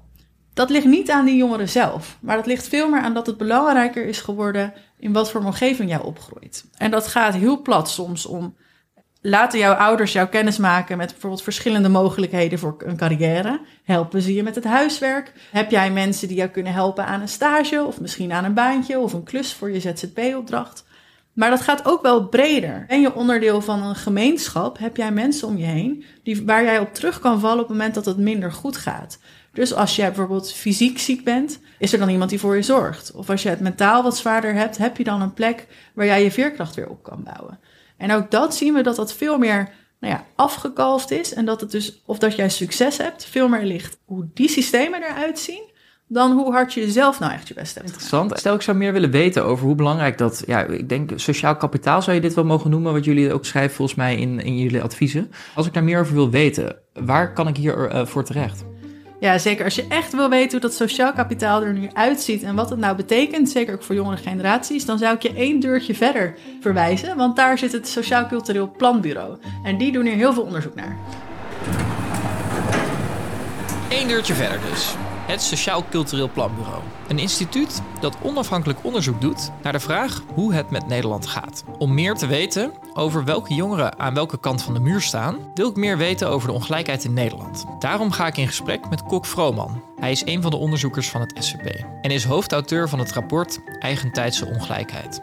Dat 0.53 0.69
ligt 0.69 0.85
niet 0.85 1.11
aan 1.11 1.25
die 1.25 1.35
jongeren 1.35 1.69
zelf, 1.69 2.17
maar 2.21 2.35
dat 2.35 2.45
ligt 2.45 2.67
veel 2.67 2.89
meer 2.89 3.01
aan 3.01 3.13
dat 3.13 3.25
het 3.27 3.37
belangrijker 3.37 4.05
is 4.05 4.21
geworden 4.21 4.73
in 4.97 5.13
wat 5.13 5.31
voor 5.31 5.43
omgeving 5.43 5.89
jij 5.89 5.99
opgroeit. 5.99 6.65
En 6.77 6.91
dat 6.91 7.07
gaat 7.07 7.33
heel 7.33 7.61
plat 7.61 7.89
soms 7.89 8.25
om 8.25 8.55
laten 9.21 9.59
jouw 9.59 9.73
ouders 9.73 10.11
jou 10.11 10.27
kennis 10.27 10.57
maken 10.57 10.97
met 10.97 11.11
bijvoorbeeld 11.11 11.43
verschillende 11.43 11.89
mogelijkheden 11.89 12.59
voor 12.59 12.75
een 12.77 12.97
carrière. 12.97 13.59
Helpen 13.83 14.21
ze 14.21 14.33
je 14.33 14.43
met 14.43 14.55
het 14.55 14.63
huiswerk? 14.63 15.33
Heb 15.51 15.71
jij 15.71 15.91
mensen 15.91 16.27
die 16.27 16.37
jou 16.37 16.49
kunnen 16.49 16.73
helpen 16.73 17.05
aan 17.05 17.21
een 17.21 17.27
stage 17.27 17.83
of 17.83 18.01
misschien 18.01 18.31
aan 18.31 18.43
een 18.43 18.53
baantje 18.53 18.99
of 18.99 19.13
een 19.13 19.23
klus 19.23 19.53
voor 19.53 19.71
je 19.71 19.79
ZZP-opdracht? 19.79 20.87
Maar 21.33 21.49
dat 21.49 21.61
gaat 21.61 21.85
ook 21.85 22.01
wel 22.01 22.27
breder. 22.27 22.85
Ben 22.87 23.01
je 23.01 23.15
onderdeel 23.15 23.61
van 23.61 23.83
een 23.83 23.95
gemeenschap? 23.95 24.77
Heb 24.77 24.97
jij 24.97 25.11
mensen 25.11 25.47
om 25.47 25.57
je 25.57 25.65
heen 25.65 26.03
die, 26.23 26.45
waar 26.45 26.63
jij 26.63 26.79
op 26.79 26.93
terug 26.93 27.19
kan 27.19 27.39
vallen 27.39 27.61
op 27.63 27.67
het 27.67 27.77
moment 27.77 27.95
dat 27.95 28.05
het 28.05 28.17
minder 28.17 28.51
goed 28.51 28.77
gaat? 28.77 29.19
Dus 29.53 29.73
als 29.73 29.95
jij 29.95 30.07
bijvoorbeeld 30.07 30.53
fysiek 30.53 30.99
ziek 30.99 31.23
bent, 31.23 31.59
is 31.77 31.93
er 31.93 31.99
dan 31.99 32.09
iemand 32.09 32.29
die 32.29 32.39
voor 32.39 32.55
je 32.55 32.61
zorgt? 32.61 33.11
Of 33.11 33.29
als 33.29 33.43
je 33.43 33.49
het 33.49 33.59
mentaal 33.59 34.03
wat 34.03 34.17
zwaarder 34.17 34.53
hebt, 34.53 34.77
heb 34.77 34.97
je 34.97 35.03
dan 35.03 35.21
een 35.21 35.33
plek 35.33 35.67
waar 35.93 36.05
jij 36.05 36.23
je 36.23 36.31
veerkracht 36.31 36.75
weer 36.75 36.89
op 36.89 37.03
kan 37.03 37.23
bouwen? 37.23 37.59
En 37.99 38.11
ook 38.11 38.31
dat 38.31 38.55
zien 38.55 38.73
we 38.73 38.81
dat 38.81 38.95
dat 38.95 39.13
veel 39.13 39.37
meer 39.37 39.69
nou 39.99 40.13
ja, 40.13 40.25
afgekalfd 40.35 41.11
is. 41.11 41.33
En 41.33 41.45
dat 41.45 41.61
het 41.61 41.71
dus, 41.71 42.01
of 42.05 42.17
dat 42.17 42.35
jij 42.35 42.49
succes 42.49 42.97
hebt, 42.97 43.25
veel 43.25 43.47
meer 43.47 43.65
ligt 43.65 43.97
hoe 44.05 44.27
die 44.33 44.49
systemen 44.49 45.03
eruit 45.03 45.39
zien. 45.39 45.67
Dan 46.11 46.31
hoe 46.31 46.51
hard 46.51 46.73
je 46.73 46.91
zelf 46.91 47.19
nou 47.19 47.33
echt 47.33 47.47
je 47.47 47.53
best 47.53 47.75
hebt. 47.75 47.85
Interessant. 47.87 48.37
Stel, 48.37 48.55
ik 48.55 48.61
zou 48.61 48.77
meer 48.77 48.93
willen 48.93 49.11
weten 49.11 49.45
over 49.45 49.65
hoe 49.65 49.75
belangrijk 49.75 50.17
dat. 50.17 50.43
Ja, 50.47 50.63
ik 50.63 50.89
denk 50.89 51.11
sociaal 51.15 51.55
kapitaal 51.55 52.01
zou 52.01 52.15
je 52.15 52.21
dit 52.21 52.33
wel 52.33 52.43
mogen 52.43 52.69
noemen. 52.69 52.93
Wat 52.93 53.05
jullie 53.05 53.33
ook 53.33 53.45
schrijven 53.45 53.75
volgens 53.75 53.97
mij 53.97 54.17
in, 54.17 54.39
in 54.39 54.57
jullie 54.57 54.81
adviezen. 54.81 55.31
Als 55.55 55.67
ik 55.67 55.73
daar 55.73 55.83
meer 55.83 55.99
over 55.99 56.13
wil 56.13 56.29
weten, 56.29 56.75
waar 56.93 57.33
kan 57.33 57.47
ik 57.47 57.57
hier 57.57 57.93
uh, 57.93 58.05
voor 58.05 58.23
terecht? 58.23 58.63
Ja, 59.19 59.37
zeker. 59.37 59.65
Als 59.65 59.75
je 59.75 59.85
echt 59.87 60.13
wil 60.13 60.29
weten 60.29 60.51
hoe 60.51 60.59
dat 60.59 60.73
sociaal 60.73 61.13
kapitaal 61.13 61.61
er 61.61 61.73
nu 61.73 61.89
uitziet 61.93 62.43
en 62.43 62.55
wat 62.55 62.69
het 62.69 62.79
nou 62.79 62.95
betekent, 62.95 63.49
zeker 63.49 63.73
ook 63.73 63.83
voor 63.83 63.95
jongere 63.95 64.17
generaties, 64.17 64.85
dan 64.85 64.97
zou 64.97 65.15
ik 65.15 65.21
je 65.21 65.33
één 65.33 65.59
deurtje 65.59 65.95
verder 65.95 66.35
verwijzen, 66.61 67.17
want 67.17 67.35
daar 67.35 67.57
zit 67.57 67.71
het 67.71 67.87
Sociaal 67.87 68.27
Cultureel 68.27 68.71
Planbureau. 68.77 69.37
En 69.63 69.77
die 69.77 69.91
doen 69.91 70.05
hier 70.05 70.15
heel 70.15 70.33
veel 70.33 70.43
onderzoek 70.43 70.75
naar. 70.75 70.97
Eén 73.89 74.07
deurtje 74.07 74.33
verder 74.33 74.59
dus 74.71 74.95
het 75.29 75.41
Sociaal 75.41 75.85
Cultureel 75.89 76.29
Planbureau. 76.29 76.81
Een 77.07 77.19
instituut 77.19 77.81
dat 77.99 78.17
onafhankelijk 78.21 78.79
onderzoek 78.83 79.21
doet 79.21 79.51
naar 79.63 79.71
de 79.71 79.79
vraag 79.79 80.23
hoe 80.33 80.53
het 80.53 80.69
met 80.69 80.87
Nederland 80.87 81.27
gaat. 81.27 81.63
Om 81.77 81.93
meer 81.93 82.15
te 82.15 82.27
weten 82.27 82.71
over 82.99 83.25
welke 83.25 83.53
jongeren 83.53 83.99
aan 83.99 84.13
welke 84.13 84.39
kant 84.39 84.63
van 84.63 84.73
de 84.73 84.79
muur 84.79 85.01
staan, 85.01 85.37
wil 85.53 85.69
ik 85.69 85.75
meer 85.75 85.97
weten 85.97 86.29
over 86.29 86.47
de 86.47 86.53
ongelijkheid 86.53 87.03
in 87.03 87.13
Nederland. 87.13 87.65
Daarom 87.79 88.11
ga 88.11 88.27
ik 88.27 88.37
in 88.37 88.47
gesprek 88.47 88.89
met 88.89 89.03
Kok 89.03 89.25
Vrooman. 89.25 89.83
Hij 89.99 90.11
is 90.11 90.25
een 90.25 90.41
van 90.41 90.51
de 90.51 90.57
onderzoekers 90.57 91.09
van 91.09 91.21
het 91.21 91.33
SCP 91.39 91.85
en 92.01 92.11
is 92.11 92.23
hoofdauteur 92.23 92.89
van 92.89 92.99
het 92.99 93.11
rapport 93.11 93.59
Eigentijdse 93.79 94.45
Ongelijkheid. 94.45 95.21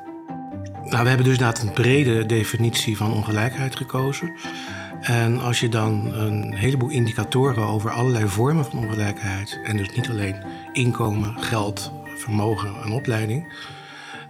Nou, 0.82 1.02
we 1.02 1.08
hebben 1.08 1.26
dus 1.26 1.38
inderdaad 1.38 1.62
een 1.62 1.72
brede 1.72 2.26
definitie 2.26 2.96
van 2.96 3.12
ongelijkheid 3.12 3.76
gekozen. 3.76 4.32
En 5.00 5.40
als 5.40 5.60
je 5.60 5.68
dan 5.68 6.14
een 6.14 6.54
heleboel 6.54 6.90
indicatoren 6.90 7.62
over 7.62 7.90
allerlei 7.90 8.28
vormen 8.28 8.64
van 8.64 8.78
ongelijkheid, 8.78 9.60
en 9.64 9.76
dus 9.76 9.94
niet 9.94 10.08
alleen 10.10 10.36
inkomen, 10.72 11.38
geld, 11.38 11.92
vermogen 12.16 12.74
en 12.84 12.92
opleiding, 12.92 13.52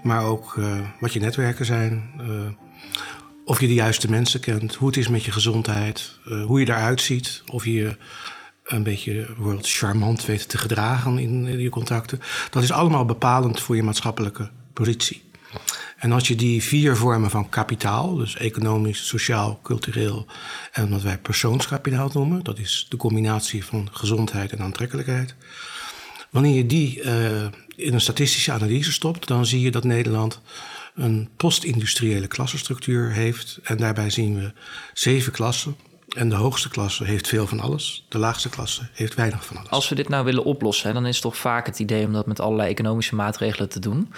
maar 0.02 0.25
ook 0.25 0.54
uh, 0.59 0.78
wat 1.00 1.12
je 1.12 1.21
netwerken 1.21 1.64
zijn, 1.64 2.11
uh, 2.21 2.26
of 3.47 3.61
je 3.61 3.67
de 3.67 3.75
juiste 3.75 4.11
mensen 4.11 4.41
kent, 4.41 4.75
hoe 4.75 4.88
het 4.88 4.97
is 4.97 5.09
met 5.09 5.25
je 5.25 5.33
gezondheid, 5.33 6.11
uh, 6.29 6.45
hoe 6.45 6.61
je 6.61 6.67
eruit 6.67 7.00
ziet, 7.00 7.43
of 7.50 7.65
je 7.65 7.97
een 8.65 8.83
beetje 8.83 9.12
bijvoorbeeld 9.15 9.69
charmant 9.69 10.25
weet 10.25 10.49
te 10.49 10.59
gedragen 10.59 11.19
in, 11.19 11.61
je 11.61 11.69
contacten. 11.69 12.21
Dat 12.50 12.62
is 12.62 12.73
allemaal 12.73 13.05
bepalend 13.05 13.61
voor 13.61 13.76
je 13.76 13.83
maatschappelijke 13.83 14.50
positie. 14.73 15.23
En 15.97 16.12
als 16.12 16.29
je 16.29 16.35
die 16.35 16.62
vier 16.62 16.97
vormen 16.97 17.31
van 17.31 17.49
kapitaal, 17.49 18.15
dus 18.15 18.37
economisch, 18.37 19.07
sociaal, 19.07 19.61
cultureel 19.62 20.26
en 20.73 20.91
wat 20.91 21.03
wij 21.03 21.19
persoonskapitaal 21.19 22.11
noemen, 22.12 22.45
dat 22.45 22.59
is 22.59 22.87
de 22.88 22.97
combinatie 22.97 23.65
van 23.65 23.88
gezondheid 23.93 24.53
en 24.53 24.61
aantrekkelijkheid. 24.61 25.35
Wanneer 26.31 26.55
je 26.55 26.67
die 26.67 27.03
uh, 27.03 27.43
in 27.76 27.95
een 27.95 28.00
statistische 28.00 28.53
analyse 28.53 28.93
stopt, 28.93 29.26
dan 29.26 29.47
zie 29.47 29.61
je 29.61 29.71
dat 29.71 29.85
Nederland 29.85 30.41
een 30.97 31.29
post-industriële 31.37 32.26
klassenstructuur 32.26 33.11
heeft. 33.11 33.59
En 33.62 33.76
daarbij 33.76 34.11
zien 34.11 34.35
we 34.35 34.53
zeven 34.95 35.33
klassen. 35.33 35.76
En 36.09 36.29
de 36.29 36.35
hoogste 36.35 36.69
klasse 36.69 37.05
heeft 37.05 37.29
veel 37.29 37.47
van 37.47 37.61
alles. 37.61 38.07
De 38.09 38.19
laagste 38.19 38.49
klasse 38.49 38.88
heeft 38.93 39.15
weinig 39.15 39.45
van 39.45 39.57
alles. 39.57 39.71
Als 39.71 39.88
we 39.88 39.95
dit 39.95 40.09
nou 40.09 40.25
willen 40.25 40.45
oplossen, 40.45 40.95
dan 40.95 41.07
is 41.07 41.21
toch 41.21 41.37
vaak 41.37 41.67
het 41.67 41.79
idee 41.79 42.07
om 42.07 42.12
dat 42.12 42.26
met 42.26 42.41
allerlei 42.41 42.71
economische 42.71 43.15
maatregelen 43.15 43.69
te 43.69 43.81
doen. 43.81 44.12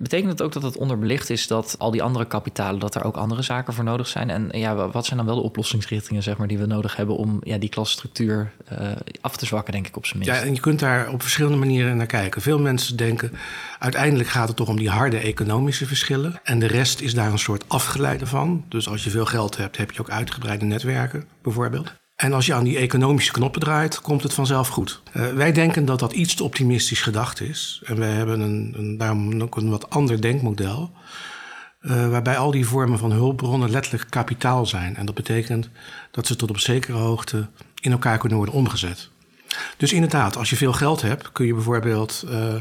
Betekent 0.00 0.30
het 0.30 0.42
ook 0.42 0.52
dat 0.52 0.62
het 0.62 0.76
onderbelicht 0.76 1.30
is 1.30 1.46
dat 1.46 1.74
al 1.78 1.90
die 1.90 2.02
andere 2.02 2.26
kapitalen, 2.26 2.80
dat 2.80 2.94
er 2.94 3.04
ook 3.04 3.16
andere 3.16 3.42
zaken 3.42 3.74
voor 3.74 3.84
nodig 3.84 4.06
zijn? 4.06 4.30
En 4.30 4.48
ja, 4.52 4.90
wat 4.90 5.06
zijn 5.06 5.18
dan 5.18 5.26
wel 5.26 5.34
de 5.34 5.42
oplossingsrichtingen 5.42 6.22
zeg 6.22 6.36
maar, 6.36 6.46
die 6.46 6.58
we 6.58 6.66
nodig 6.66 6.96
hebben 6.96 7.16
om 7.16 7.40
ja, 7.42 7.58
die 7.58 7.68
klasstructuur 7.68 8.52
uh, 8.72 8.90
af 9.20 9.36
te 9.36 9.46
zwakken, 9.46 9.72
denk 9.72 9.86
ik 9.86 9.96
op 9.96 10.06
zijn 10.06 10.18
minst? 10.18 10.34
Ja, 10.34 10.46
en 10.46 10.54
je 10.54 10.60
kunt 10.60 10.78
daar 10.78 11.12
op 11.12 11.22
verschillende 11.22 11.58
manieren 11.58 11.96
naar 11.96 12.06
kijken. 12.06 12.42
Veel 12.42 12.58
mensen 12.58 12.96
denken, 12.96 13.32
uiteindelijk 13.78 14.28
gaat 14.28 14.48
het 14.48 14.56
toch 14.56 14.68
om 14.68 14.76
die 14.76 14.90
harde 14.90 15.18
economische 15.18 15.86
verschillen. 15.86 16.40
En 16.44 16.58
de 16.58 16.66
rest 16.66 17.00
is 17.00 17.14
daar 17.14 17.32
een 17.32 17.38
soort 17.38 17.64
afgeleide 17.68 18.26
van. 18.26 18.64
Dus 18.68 18.88
als 18.88 19.04
je 19.04 19.10
veel 19.10 19.26
geld 19.26 19.56
hebt, 19.56 19.76
heb 19.76 19.90
je 19.90 20.00
ook 20.00 20.10
uitgebreide 20.10 20.64
netwerken, 20.64 21.24
bijvoorbeeld. 21.42 21.99
En 22.20 22.32
als 22.32 22.46
je 22.46 22.54
aan 22.54 22.64
die 22.64 22.78
economische 22.78 23.32
knoppen 23.32 23.60
draait, 23.60 24.00
komt 24.00 24.22
het 24.22 24.34
vanzelf 24.34 24.68
goed. 24.68 25.02
Uh, 25.16 25.32
wij 25.32 25.52
denken 25.52 25.84
dat 25.84 25.98
dat 25.98 26.12
iets 26.12 26.34
te 26.34 26.44
optimistisch 26.44 27.02
gedacht 27.02 27.40
is. 27.40 27.82
En 27.84 27.98
wij 27.98 28.10
hebben 28.10 28.40
een, 28.40 28.74
een 28.76 28.96
daarom 28.96 29.42
ook 29.42 29.56
een 29.56 29.70
wat 29.70 29.90
ander 29.90 30.20
denkmodel. 30.20 30.90
Uh, 31.82 32.08
waarbij 32.08 32.36
al 32.36 32.50
die 32.50 32.66
vormen 32.66 32.98
van 32.98 33.12
hulpbronnen 33.12 33.70
letterlijk 33.70 34.06
kapitaal 34.10 34.66
zijn. 34.66 34.96
En 34.96 35.06
dat 35.06 35.14
betekent 35.14 35.68
dat 36.10 36.26
ze 36.26 36.36
tot 36.36 36.50
op 36.50 36.58
zekere 36.58 36.96
hoogte 36.96 37.48
in 37.80 37.92
elkaar 37.92 38.18
kunnen 38.18 38.36
worden 38.38 38.54
omgezet. 38.54 39.10
Dus 39.76 39.92
inderdaad, 39.92 40.36
als 40.36 40.50
je 40.50 40.56
veel 40.56 40.72
geld 40.72 41.02
hebt, 41.02 41.32
kun 41.32 41.46
je 41.46 41.54
bijvoorbeeld 41.54 42.24
uh, 42.28 42.54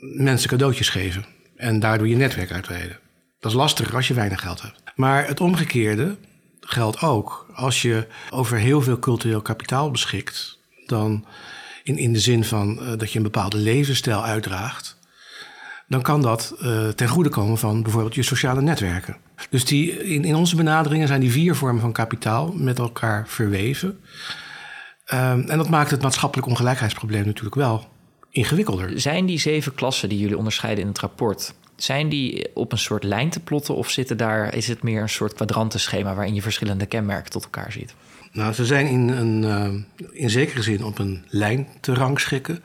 mensen 0.00 0.48
cadeautjes 0.48 0.88
geven. 0.88 1.24
En 1.56 1.80
daardoor 1.80 2.08
je 2.08 2.16
netwerk 2.16 2.52
uitweiden. 2.52 2.98
Dat 3.40 3.50
is 3.50 3.56
lastiger 3.56 3.94
als 3.94 4.08
je 4.08 4.14
weinig 4.14 4.40
geld 4.40 4.62
hebt. 4.62 4.82
Maar 4.94 5.26
het 5.26 5.40
omgekeerde 5.40 6.16
geldt 6.60 7.00
ook. 7.00 7.46
Als 7.54 7.82
je 7.82 8.06
over 8.30 8.56
heel 8.56 8.80
veel 8.82 8.98
cultureel 8.98 9.42
kapitaal 9.42 9.90
beschikt, 9.90 10.58
dan 10.86 11.24
in, 11.82 11.98
in 11.98 12.12
de 12.12 12.20
zin 12.20 12.44
van 12.44 12.78
uh, 12.80 12.92
dat 12.96 13.12
je 13.12 13.16
een 13.16 13.24
bepaalde 13.24 13.56
levensstijl 13.56 14.24
uitdraagt, 14.24 14.96
dan 15.88 16.02
kan 16.02 16.22
dat 16.22 16.54
uh, 16.62 16.88
ten 16.88 17.08
goede 17.08 17.28
komen 17.28 17.58
van 17.58 17.82
bijvoorbeeld 17.82 18.14
je 18.14 18.22
sociale 18.22 18.62
netwerken. 18.62 19.16
Dus 19.50 19.64
die, 19.64 20.04
in, 20.04 20.24
in 20.24 20.34
onze 20.34 20.56
benaderingen 20.56 21.08
zijn 21.08 21.20
die 21.20 21.32
vier 21.32 21.54
vormen 21.54 21.80
van 21.80 21.92
kapitaal 21.92 22.52
met 22.52 22.78
elkaar 22.78 23.28
verweven. 23.28 23.88
Um, 25.14 25.48
en 25.48 25.58
dat 25.58 25.68
maakt 25.68 25.90
het 25.90 26.02
maatschappelijk 26.02 26.48
ongelijkheidsprobleem 26.48 27.26
natuurlijk 27.26 27.54
wel 27.54 27.88
ingewikkelder. 28.30 29.00
Zijn 29.00 29.26
die 29.26 29.38
zeven 29.38 29.74
klassen 29.74 30.08
die 30.08 30.18
jullie 30.18 30.38
onderscheiden 30.38 30.82
in 30.82 30.90
het 30.90 30.98
rapport, 30.98 31.54
zijn 31.82 32.08
die 32.08 32.50
op 32.54 32.72
een 32.72 32.78
soort 32.78 33.04
lijn 33.04 33.30
te 33.30 33.40
plotten 33.40 33.74
of 33.74 33.90
zitten 33.90 34.16
daar, 34.16 34.54
is 34.54 34.68
het 34.68 34.82
meer 34.82 35.02
een 35.02 35.08
soort 35.08 35.34
kwadrantenschema 35.34 36.14
waarin 36.14 36.34
je 36.34 36.42
verschillende 36.42 36.86
kenmerken 36.86 37.30
tot 37.30 37.44
elkaar 37.44 37.72
ziet? 37.72 37.94
Nou, 38.32 38.52
ze 38.52 38.66
zijn 38.66 38.86
in, 38.86 39.08
een, 39.08 39.42
uh, 39.42 40.10
in 40.12 40.30
zekere 40.30 40.62
zin 40.62 40.84
op 40.84 40.98
een 40.98 41.24
lijn 41.28 41.68
te 41.80 41.94
rangschikken. 41.94 42.62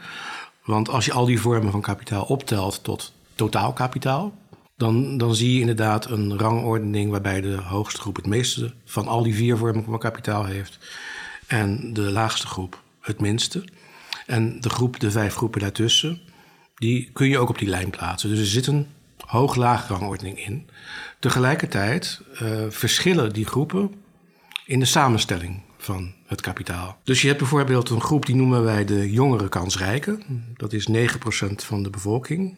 Want 0.63 0.89
als 0.89 1.05
je 1.05 1.13
al 1.13 1.25
die 1.25 1.41
vormen 1.41 1.71
van 1.71 1.81
kapitaal 1.81 2.23
optelt 2.23 2.83
tot 2.83 3.13
totaalkapitaal, 3.35 4.33
dan, 4.77 5.17
dan 5.17 5.35
zie 5.35 5.53
je 5.53 5.59
inderdaad 5.59 6.09
een 6.09 6.37
rangordening 6.39 7.11
waarbij 7.11 7.41
de 7.41 7.55
hoogste 7.55 8.01
groep 8.01 8.15
het 8.15 8.25
meeste 8.25 8.73
van 8.85 9.07
al 9.07 9.23
die 9.23 9.35
vier 9.35 9.57
vormen 9.57 9.83
van 9.83 9.99
kapitaal 9.99 10.45
heeft. 10.45 10.77
En 11.47 11.93
de 11.93 12.01
laagste 12.01 12.47
groep 12.47 12.81
het 12.99 13.21
minste. 13.21 13.63
En 14.25 14.61
de 14.61 14.69
groep, 14.69 14.99
de 14.99 15.11
vijf 15.11 15.35
groepen 15.35 15.61
daartussen, 15.61 16.21
die 16.75 17.09
kun 17.13 17.27
je 17.27 17.37
ook 17.37 17.49
op 17.49 17.57
die 17.57 17.69
lijn 17.69 17.89
plaatsen. 17.89 18.29
Dus 18.29 18.39
er 18.39 18.45
zit 18.45 18.67
een 18.67 18.87
hoog-laag 19.25 19.87
rangordening 19.87 20.45
in. 20.45 20.69
Tegelijkertijd 21.19 22.21
uh, 22.41 22.65
verschillen 22.69 23.33
die 23.33 23.45
groepen 23.45 23.93
in 24.65 24.79
de 24.79 24.85
samenstelling 24.85 25.61
van 25.77 26.13
het 26.27 26.41
kapitaal. 26.41 26.97
Dus 27.03 27.21
je 27.21 27.27
hebt 27.27 27.39
bijvoorbeeld 27.39 27.89
een 27.89 28.01
groep 28.01 28.25
die 28.25 28.35
noemen 28.35 28.63
wij 28.63 28.85
de 28.85 29.11
jongere 29.11 29.49
kansrijken. 29.49 30.23
Dat 30.57 30.73
is 30.73 30.89
9% 30.89 30.93
van 31.55 31.83
de 31.83 31.89
bevolking. 31.89 32.57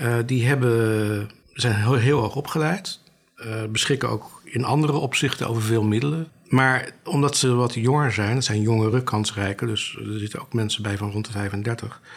Uh, 0.00 0.16
die 0.26 0.46
hebben, 0.46 1.30
zijn 1.52 1.74
heel, 1.74 1.94
heel 1.94 2.20
hoog 2.20 2.36
opgeleid, 2.36 3.00
uh, 3.36 3.64
beschikken 3.64 4.08
ook 4.08 4.42
in 4.44 4.64
andere 4.64 4.92
opzichten 4.92 5.48
over 5.48 5.62
veel 5.62 5.82
middelen. 5.82 6.28
Maar 6.48 6.90
omdat 7.04 7.36
ze 7.36 7.54
wat 7.54 7.74
jonger 7.74 8.12
zijn, 8.12 8.34
dat 8.34 8.44
zijn 8.44 8.60
jongere 8.60 9.02
kansrijken, 9.02 9.66
dus 9.66 9.96
er 9.98 10.18
zitten 10.18 10.40
ook 10.40 10.52
mensen 10.52 10.82
bij 10.82 10.96
van 10.96 11.10
rond 11.10 11.26
de 11.26 11.32
35, 11.32 12.00
uh, 12.02 12.08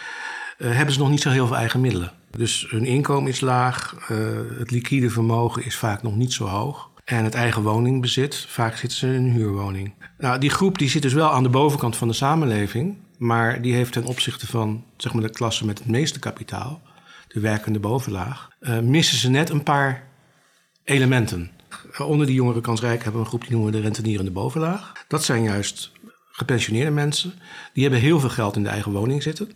hebben 0.57 0.93
ze 0.93 0.99
nog 0.99 1.09
niet 1.09 1.21
zo 1.21 1.29
heel 1.29 1.47
veel 1.47 1.55
eigen 1.55 1.81
middelen. 1.81 2.11
Dus 2.31 2.67
hun 2.69 2.85
inkomen 2.85 3.31
is 3.31 3.41
laag, 3.41 3.95
uh, 4.11 4.17
het 4.57 4.71
liquide 4.71 5.09
vermogen 5.09 5.65
is 5.65 5.75
vaak 5.75 6.03
nog 6.03 6.15
niet 6.15 6.33
zo 6.33 6.45
hoog. 6.45 6.89
En 7.03 7.23
het 7.23 7.33
eigen 7.33 7.61
woningbezit, 7.61 8.45
vaak 8.49 8.75
zitten 8.75 8.97
ze 8.97 9.07
in 9.07 9.13
een 9.13 9.31
huurwoning. 9.31 9.93
Nou, 10.17 10.39
die 10.39 10.49
groep 10.49 10.77
die 10.77 10.89
zit 10.89 11.01
dus 11.01 11.13
wel 11.13 11.31
aan 11.31 11.43
de 11.43 11.49
bovenkant 11.49 11.95
van 11.95 12.07
de 12.07 12.13
samenleving, 12.13 12.97
maar 13.17 13.61
die 13.61 13.73
heeft 13.73 13.91
ten 13.91 14.03
opzichte 14.05 14.47
van 14.47 14.83
zeg 14.97 15.13
maar, 15.13 15.23
de 15.23 15.29
klasse 15.29 15.65
met 15.65 15.77
het 15.77 15.87
meeste 15.87 16.19
kapitaal, 16.19 16.81
de 17.27 17.39
werkende 17.39 17.79
bovenlaag, 17.79 18.49
uh, 18.59 18.79
missen 18.79 19.17
ze 19.17 19.29
net 19.29 19.49
een 19.49 19.63
paar 19.63 20.07
elementen. 20.83 21.51
Onder 21.97 22.25
die 22.25 22.35
jongere 22.35 22.61
kansrijk 22.61 23.03
hebben 23.03 23.13
we 23.13 23.19
een 23.19 23.25
groep 23.25 23.41
die 23.41 23.51
noemen 23.51 23.71
we 23.71 23.77
de 23.77 23.83
rentenierende 23.83 24.31
bovenlaag. 24.31 24.91
Dat 25.07 25.23
zijn 25.23 25.43
juist 25.43 25.91
gepensioneerde 26.31 26.91
mensen. 26.91 27.33
Die 27.73 27.83
hebben 27.83 28.01
heel 28.01 28.19
veel 28.19 28.29
geld 28.29 28.55
in 28.55 28.63
de 28.63 28.69
eigen 28.69 28.91
woning 28.91 29.23
zitten. 29.23 29.51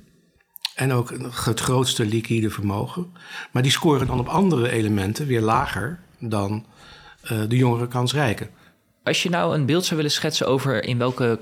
En 0.79 0.93
ook 0.93 1.13
het 1.45 1.59
grootste 1.59 2.05
liquide 2.05 2.49
vermogen. 2.49 3.11
Maar 3.51 3.61
die 3.61 3.71
scoren 3.71 4.07
dan 4.07 4.19
op 4.19 4.27
andere 4.27 4.71
elementen 4.71 5.27
weer 5.27 5.41
lager 5.41 5.99
dan 6.19 6.65
uh, 7.23 7.39
de 7.47 7.55
jongere 7.55 7.87
kansrijken. 7.87 8.49
Als 9.03 9.23
je 9.23 9.29
nou 9.29 9.55
een 9.55 9.65
beeld 9.65 9.83
zou 9.83 9.95
willen 9.95 10.11
schetsen 10.11 10.47
over 10.47 10.83
in 10.83 10.97
welke, 10.97 11.39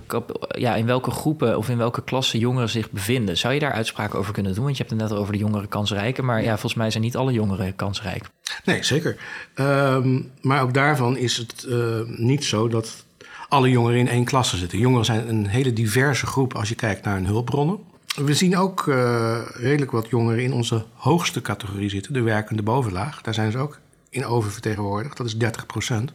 ja, 0.48 0.76
in 0.76 0.86
welke 0.86 1.12
groepen 1.12 1.58
of 1.58 1.70
in 1.70 1.78
welke 1.78 2.04
klassen 2.04 2.40
jongeren 2.40 2.70
zich 2.70 2.92
bevinden, 2.92 3.38
zou 3.38 3.54
je 3.54 3.60
daar 3.60 3.72
uitspraken 3.72 4.20
over 4.20 4.34
kunnen 4.34 4.54
doen? 4.54 4.64
Want 4.64 4.78
je 4.78 4.84
hebt 4.84 5.02
het 5.02 5.10
net 5.10 5.20
over 5.20 5.34
de 5.34 5.40
jongere 5.40 5.68
kansrijken, 5.68 6.26
maar 6.26 6.44
ja, 6.44 6.52
volgens 6.52 6.74
mij 6.74 6.92
zijn 6.92 7.04
niet 7.04 7.16
alle 7.16 7.32
jongeren 7.32 7.76
kansrijk. 7.76 8.26
Nee, 8.66 8.84
zeker. 8.84 9.18
Um, 9.56 10.32
maar 10.42 10.62
ook 10.62 10.74
daarvan 10.74 11.18
is 11.18 11.38
het 11.38 11.66
uh, 11.70 12.02
niet 12.06 12.44
zo 12.46 12.68
dat 12.68 13.06
alle 13.50 13.70
jongeren 13.70 14.00
in 14.00 14.08
één 14.08 14.26
klasse 14.26 14.58
zitten. 14.58 14.80
Jongeren 14.80 15.06
zijn 15.06 15.30
een 15.30 15.48
hele 15.48 15.74
diverse 15.74 16.26
groep 16.26 16.56
als 16.56 16.70
je 16.70 16.76
kijkt 16.76 17.04
naar 17.06 17.16
hun 17.16 17.26
hulpbronnen. 17.26 17.96
We 18.26 18.34
zien 18.34 18.58
ook 18.58 18.86
uh, 18.86 19.42
redelijk 19.54 19.92
wat 19.92 20.10
jongeren 20.10 20.44
in 20.44 20.54
onze 20.54 20.86
hoogste 20.94 21.42
categorie 21.42 21.90
zitten, 21.90 22.14
de 22.14 22.22
werkende 22.22 22.64
bovenlaag. 22.64 23.22
Daar 23.22 23.34
zijn 23.34 23.52
ze 23.52 23.58
ook 23.58 23.80
in 24.10 24.26
oververtegenwoordigd, 24.26 25.18
dat 25.18 25.26
is 25.26 25.38
30 25.38 25.66
procent. 25.66 26.14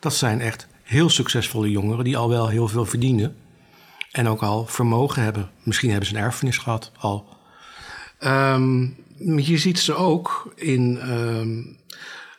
Dat 0.00 0.14
zijn 0.14 0.40
echt 0.40 0.66
heel 0.82 1.08
succesvolle 1.08 1.70
jongeren 1.70 2.04
die 2.04 2.16
al 2.16 2.28
wel 2.28 2.48
heel 2.48 2.68
veel 2.68 2.84
verdienen. 2.84 3.36
En 4.10 4.28
ook 4.28 4.42
al 4.42 4.66
vermogen 4.66 5.22
hebben. 5.22 5.50
Misschien 5.62 5.90
hebben 5.90 6.08
ze 6.08 6.14
een 6.16 6.22
erfenis 6.22 6.58
gehad 6.58 6.92
al. 6.98 7.36
Um, 8.20 8.96
je 9.36 9.58
ziet 9.58 9.78
ze 9.78 9.94
ook 9.94 10.52
in 10.54 11.10
um, 11.10 11.78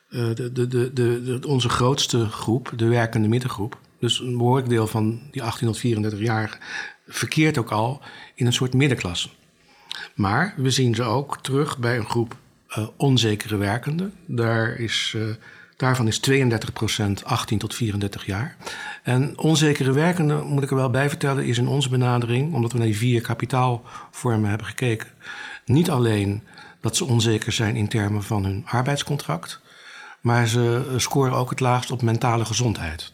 de, 0.09 0.51
de, 0.51 0.67
de, 0.67 0.93
de, 0.93 1.39
onze 1.47 1.69
grootste 1.69 2.25
groep, 2.25 2.71
de 2.75 2.87
werkende 2.87 3.27
middengroep. 3.27 3.77
Dus 3.99 4.19
een 4.19 4.37
behoorlijk 4.37 4.69
deel 4.69 4.87
van 4.87 5.21
die 5.31 5.43
18 5.43 5.67
tot 5.67 5.77
34 5.77 6.19
jaar 6.19 6.59
verkeert 7.09 7.57
ook 7.57 7.71
al 7.71 8.01
in 8.35 8.45
een 8.45 8.53
soort 8.53 8.73
middenklasse. 8.73 9.29
Maar 10.13 10.53
we 10.57 10.69
zien 10.69 10.95
ze 10.95 11.03
ook 11.03 11.37
terug 11.41 11.77
bij 11.77 11.97
een 11.97 12.09
groep 12.09 12.35
uh, 12.77 12.87
onzekere 12.97 13.57
werkenden. 13.57 14.13
Daar 14.25 14.75
is 14.75 15.13
uh, 15.15 15.33
Daarvan 15.79 16.07
is 16.07 16.19
32 16.19 16.73
procent 16.73 17.25
18 17.25 17.57
tot 17.57 17.75
34 17.75 18.25
jaar. 18.25 18.55
En 19.03 19.37
onzekere 19.37 19.91
werkenden, 19.91 20.45
moet 20.45 20.63
ik 20.63 20.69
er 20.69 20.75
wel 20.75 20.89
bij 20.89 21.09
vertellen, 21.09 21.45
is 21.45 21.57
in 21.57 21.67
onze 21.67 21.89
benadering, 21.89 22.53
omdat 22.53 22.71
we 22.71 22.77
naar 22.77 22.87
die 22.87 22.97
vier 22.97 23.21
kapitaalvormen 23.21 24.49
hebben 24.49 24.67
gekeken, 24.67 25.07
niet 25.65 25.89
alleen 25.89 26.43
dat 26.81 26.95
ze 26.95 27.05
onzeker 27.05 27.51
zijn 27.51 27.75
in 27.75 27.87
termen 27.87 28.23
van 28.23 28.43
hun 28.43 28.63
arbeidscontract, 28.65 29.61
maar 30.21 30.47
ze 30.47 30.93
scoren 30.97 31.33
ook 31.33 31.49
het 31.49 31.59
laagst 31.59 31.91
op 31.91 32.01
mentale 32.01 32.45
gezondheid. 32.45 33.13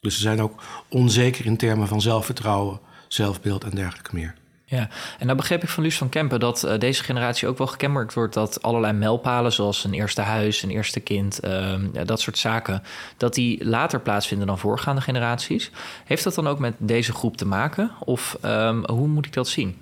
Dus 0.00 0.14
ze 0.14 0.20
zijn 0.20 0.42
ook 0.42 0.62
onzeker 0.88 1.46
in 1.46 1.56
termen 1.56 1.88
van 1.88 2.00
zelfvertrouwen, 2.00 2.80
zelfbeeld 3.08 3.64
en 3.64 3.70
dergelijke 3.70 4.14
meer. 4.14 4.34
Ja, 4.66 4.88
en 5.18 5.26
dan 5.26 5.36
begreep 5.36 5.62
ik 5.62 5.68
van 5.68 5.82
Luus 5.82 5.98
van 5.98 6.08
Kempen 6.08 6.40
dat 6.40 6.64
uh, 6.64 6.78
deze 6.78 7.04
generatie 7.04 7.48
ook 7.48 7.58
wel 7.58 7.66
gekenmerkt 7.66 8.14
wordt 8.14 8.34
dat 8.34 8.62
allerlei 8.62 8.92
mijlpalen, 8.92 9.52
zoals 9.52 9.84
een 9.84 9.94
eerste 9.94 10.20
huis, 10.20 10.62
een 10.62 10.70
eerste 10.70 11.00
kind, 11.00 11.44
uh, 11.44 11.74
dat 12.04 12.20
soort 12.20 12.38
zaken, 12.38 12.82
dat 13.16 13.34
die 13.34 13.64
later 13.64 14.00
plaatsvinden 14.00 14.46
dan 14.46 14.58
voorgaande 14.58 15.00
generaties. 15.00 15.70
Heeft 16.04 16.24
dat 16.24 16.34
dan 16.34 16.46
ook 16.46 16.58
met 16.58 16.74
deze 16.78 17.12
groep 17.12 17.36
te 17.36 17.46
maken? 17.46 17.90
Of 18.00 18.38
um, 18.44 18.84
hoe 18.86 19.08
moet 19.08 19.26
ik 19.26 19.32
dat 19.32 19.48
zien? 19.48 19.76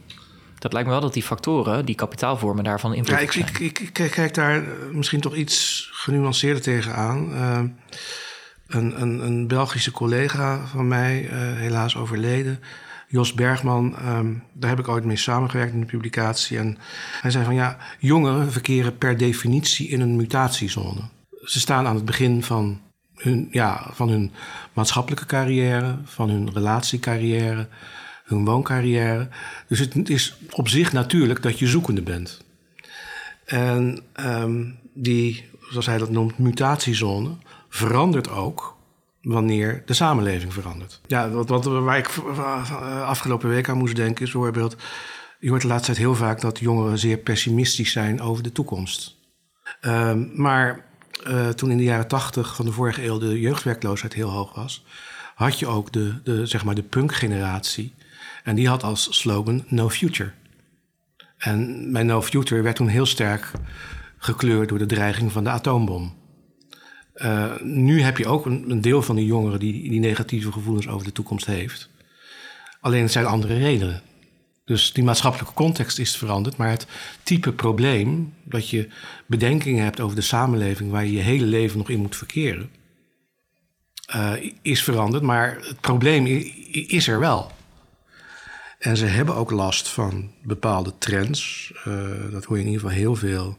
Dat 0.59 0.73
lijkt 0.73 0.89
me 0.89 0.95
wel 0.95 1.03
dat 1.03 1.15
die 1.15 1.23
factoren, 1.23 1.85
die 1.85 1.95
kapitaalvormen, 1.95 2.65
daarvan 2.65 2.95
invloed 2.95 3.19
ja, 3.19 3.25
ik, 3.25 3.35
ik, 3.35 3.59
ik, 3.59 3.79
ik, 3.79 4.11
kijk 4.11 4.35
daar 4.35 4.63
misschien 4.93 5.21
toch 5.21 5.35
iets 5.35 5.89
genuanceerder 5.93 6.63
tegenaan. 6.63 7.33
Uh, 7.33 7.61
een, 8.67 9.03
een, 9.03 9.25
een 9.25 9.47
Belgische 9.47 9.91
collega 9.91 10.67
van 10.67 10.89
mij, 10.89 11.23
uh, 11.23 11.31
helaas 11.33 11.97
overleden 11.97 12.61
Jos 13.13 13.33
Bergman, 13.33 13.95
um, 14.09 14.43
daar 14.53 14.71
heb 14.71 14.79
ik 14.79 14.89
ooit 14.89 15.05
mee 15.05 15.17
samengewerkt 15.17 15.73
in 15.73 15.81
de 15.81 15.87
publicatie. 15.87 16.59
En 16.59 16.79
hij 17.21 17.31
zei 17.31 17.45
van 17.45 17.55
ja, 17.55 17.77
jongeren 17.99 18.53
verkeren 18.53 18.99
per 18.99 19.17
definitie 19.17 19.89
in 19.89 20.01
een 20.01 20.17
mutatiezone. 20.17 21.01
Ze 21.45 21.61
staan 21.61 21.87
aan 21.87 21.95
het 21.95 22.05
begin 22.05 22.43
van 22.43 22.81
hun, 23.15 23.49
ja, 23.51 23.91
van 23.91 24.09
hun 24.09 24.33
maatschappelijke 24.73 25.27
carrière, 25.27 25.99
van 26.05 26.29
hun 26.29 26.53
relatiecarrière, 26.53 27.69
hun 28.25 28.45
wooncarrière. 28.45 29.29
Dus 29.69 29.79
het 29.79 30.09
is 30.09 30.37
op 30.51 30.69
zich 30.69 30.93
natuurlijk 30.93 31.43
dat 31.43 31.59
je 31.59 31.67
zoekende 31.67 32.03
bent. 32.03 32.45
En 33.45 34.03
um, 34.21 34.79
die, 34.95 35.49
zoals 35.71 35.87
hij 35.87 35.99
dat 35.99 36.11
noemt, 36.11 36.39
mutatiezone 36.39 37.31
verandert 37.69 38.31
ook 38.31 38.77
wanneer 39.23 39.83
de 39.87 39.95
samenleving 39.95 40.53
verandert. 40.53 41.01
Ja, 41.07 41.31
wat, 41.31 41.49
wat, 41.49 41.65
waar 41.65 41.99
ik 41.99 42.09
afgelopen 43.05 43.49
week 43.49 43.69
aan 43.69 43.79
moest 43.79 43.97
denken 43.97 44.25
is 44.25 44.33
bijvoorbeeld... 44.33 44.77
je 45.39 45.49
hoort 45.49 45.63
de 45.63 45.69
laatste 45.69 45.87
tijd 45.87 45.99
heel 45.99 46.15
vaak 46.15 46.41
dat 46.41 46.59
jongeren 46.59 46.99
zeer 46.99 47.17
pessimistisch 47.17 47.93
zijn 47.93 48.21
over 48.21 48.43
de 48.43 48.53
toekomst. 48.53 49.17
Um, 49.81 50.33
maar 50.35 50.85
uh, 51.29 51.49
toen 51.49 51.71
in 51.71 51.77
de 51.77 51.83
jaren 51.83 52.09
tachtig 52.09 52.57
van 52.57 52.65
de 52.65 52.73
vorige 52.73 53.05
eeuw 53.05 53.19
de 53.19 53.41
jeugdwerkloosheid 53.41 54.13
heel 54.13 54.31
hoog 54.31 54.55
was... 54.55 54.85
had 55.35 55.59
je 55.59 55.67
ook 55.67 55.93
de, 55.93 56.23
de, 56.23 56.47
zeg 56.47 56.65
maar 56.65 56.75
de 56.75 56.83
punkgeneratie. 56.83 57.95
En 58.45 58.55
die 58.55 58.69
had 58.69 58.83
als 58.83 59.21
slogan 59.21 59.65
No 59.69 59.89
Future. 59.89 60.33
En 61.39 61.91
mijn 61.91 62.07
No 62.07 62.23
Future 62.23 62.63
werd 62.63 62.77
toen 62.77 62.89
heel 62.89 63.07
sterk 63.07 63.51
gekleurd 64.17 64.69
door 64.69 64.79
de 64.79 64.87
dreiging 64.87 65.33
van 65.33 65.45
de 65.45 65.51
atoombom. 65.51 66.15
Uh, 67.23 67.61
nu 67.61 68.03
heb 68.03 68.19
je 68.19 68.27
ook 68.27 68.47
een, 68.47 68.81
deel 68.81 69.03
van 69.03 69.17
die 69.17 69.27
jongeren 69.27 69.59
die, 69.59 69.89
die 69.91 70.01
negatieve 70.01 70.53
gevoelens 70.53 70.89
over 70.89 71.07
de 71.07 71.13
toekomst 71.13 71.47
heeft. 71.47 71.91
Alleen 72.81 73.03
het 73.03 73.13
zijn 73.13 73.27
andere 73.27 73.59
redenen. 73.59 74.03
Dus 74.65 74.93
die 74.93 75.05
maatschappelijke 75.05 75.55
context 75.55 75.99
is 75.99 76.17
veranderd, 76.17 76.57
maar 76.57 76.71
het 76.71 76.87
type 77.23 77.53
probleem 77.53 78.35
dat 78.45 78.69
je 78.69 78.89
bedenkingen 79.27 79.85
hebt 79.85 80.01
over 80.01 80.17
de 80.17 80.23
samenleving 80.23 80.91
waar 80.91 81.05
je 81.05 81.13
je 81.13 81.21
hele 81.21 81.47
leven 81.47 81.79
nog 81.79 81.89
in 81.89 82.01
moet 82.01 82.17
verkeren, 82.17 82.71
uh, 84.17 84.33
is 84.63 84.83
veranderd, 84.83 85.23
maar 85.23 85.59
het 85.61 85.81
probleem 85.81 86.27
is 86.71 87.09
er 87.09 87.19
wel. 87.19 87.51
En 88.79 88.97
ze 88.97 89.07
hebben 89.07 89.35
ook 89.35 89.51
last 89.51 89.89
van 89.89 90.31
bepaalde 90.43 90.93
trends. 90.99 91.73
Uh, 91.87 92.31
dat 92.31 92.45
hoor 92.45 92.57
je 92.57 92.63
in 92.63 92.69
ieder 92.71 92.83
geval 92.83 92.97
heel 92.97 93.15
veel 93.15 93.59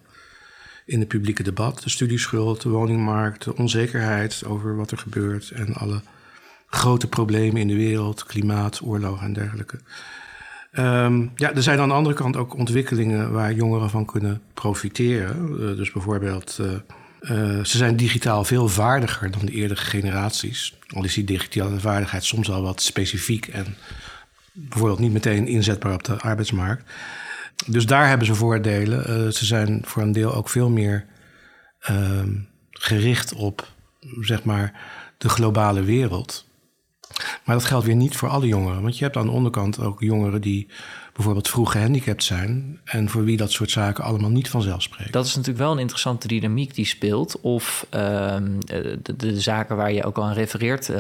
in 0.86 1.00
het 1.00 1.08
publieke 1.08 1.44
debat. 1.44 1.84
De 1.84 1.90
studieschuld, 1.90 2.62
de 2.62 2.70
woningmarkt, 2.70 3.44
de 3.44 3.58
onzekerheid 3.58 4.44
over 4.46 4.76
wat 4.76 4.92
er 4.92 4.98
gebeurt 4.98 5.52
en 5.52 5.74
alle 5.74 6.02
grote 6.68 7.08
problemen 7.08 7.62
in 7.62 7.68
de 7.68 7.76
wereld, 7.76 8.26
klimaat, 8.26 8.82
oorlog 8.84 9.22
en 9.22 9.34
dergelijke. 9.34 9.80
Um, 10.80 11.32
ja, 11.36 11.54
er 11.54 11.64
zijn 11.64 11.80
aan 11.80 11.88
de 11.88 11.94
andere 11.94 12.16
kant 12.16 12.36
ook 12.36 12.58
ontwikkelingen 12.58 13.32
waar 13.32 13.54
jongeren 13.54 13.90
van 13.90 14.06
kunnen 14.06 14.42
profiteren. 14.54 15.48
Uh, 15.50 15.58
dus 15.58 15.92
bijvoorbeeld, 15.92 16.58
uh, 16.62 16.68
uh, 16.68 17.64
ze 17.64 17.78
zijn 17.78 17.96
digitaal 17.96 18.44
veel 18.44 18.68
vaardiger 18.68 19.32
dan 19.32 19.46
de 19.46 19.52
eerdere 19.52 19.80
generaties. 19.82 20.78
Al 20.88 21.04
is 21.04 21.14
die 21.14 21.24
digitale 21.24 21.80
vaardigheid 21.80 22.24
soms 22.24 22.52
al 22.52 22.62
wat 22.62 22.82
specifiek 22.82 23.48
en 23.48 23.76
bijvoorbeeld 24.52 25.00
niet 25.00 25.14
meteen 25.14 25.48
inzetbaar 25.48 25.94
op 25.94 26.04
de 26.04 26.20
arbeidsmarkt. 26.20 26.84
Dus 27.66 27.86
daar 27.86 28.08
hebben 28.08 28.28
ze 28.28 28.36
voordelen. 28.36 29.34
ze 29.34 29.46
zijn 29.46 29.82
voor 29.86 30.02
een 30.02 30.12
deel 30.12 30.34
ook 30.34 30.50
veel 30.50 30.70
meer 30.70 31.06
ehm, 31.80 32.32
gericht 32.70 33.34
op, 33.34 33.68
zeg 34.20 34.44
maar, 34.44 34.82
de 35.18 35.30
globale 35.30 35.84
wereld. 35.84 36.46
Maar 37.46 37.56
dat 37.56 37.66
geldt 37.66 37.86
weer 37.86 37.96
niet 37.96 38.16
voor 38.16 38.30
alle 38.30 38.48
jongeren. 38.48 38.82
Want 38.82 38.98
je 38.98 39.04
hebt 39.04 39.18
aan 39.18 39.26
de 39.26 39.32
onderkant 39.32 39.80
ook 39.80 40.02
jongeren 40.02 40.42
die 40.42 40.70
bijvoorbeeld 41.14 41.50
vroeg 41.50 41.72
gehandicapt 41.72 42.24
zijn. 42.24 42.80
En 42.84 43.10
voor 43.10 43.24
wie 43.24 43.38
dat 43.38 43.52
soort 43.52 43.72
zaken 43.72 44.04
allemaal 44.04 44.30
niet 44.30 44.50
vanzelf 44.50 44.82
spreken. 44.82 45.12
Dat 45.12 45.26
is 45.26 45.36
natuurlijk 45.36 45.64
wel 45.64 45.72
een 45.72 45.80
interessante 45.80 46.28
dynamiek 46.28 46.76
die 46.76 46.86
speelt. 46.86 47.42
Of 47.42 47.86
uh, 47.96 48.36
de, 48.60 49.16
de, 49.18 49.42
zaken 49.42 49.76
waar 49.76 49.92
je 49.92 50.04
ook 50.04 50.18
al 50.18 50.24
aan 50.24 50.34
refereert, 50.34 50.90
uh, 50.90 50.98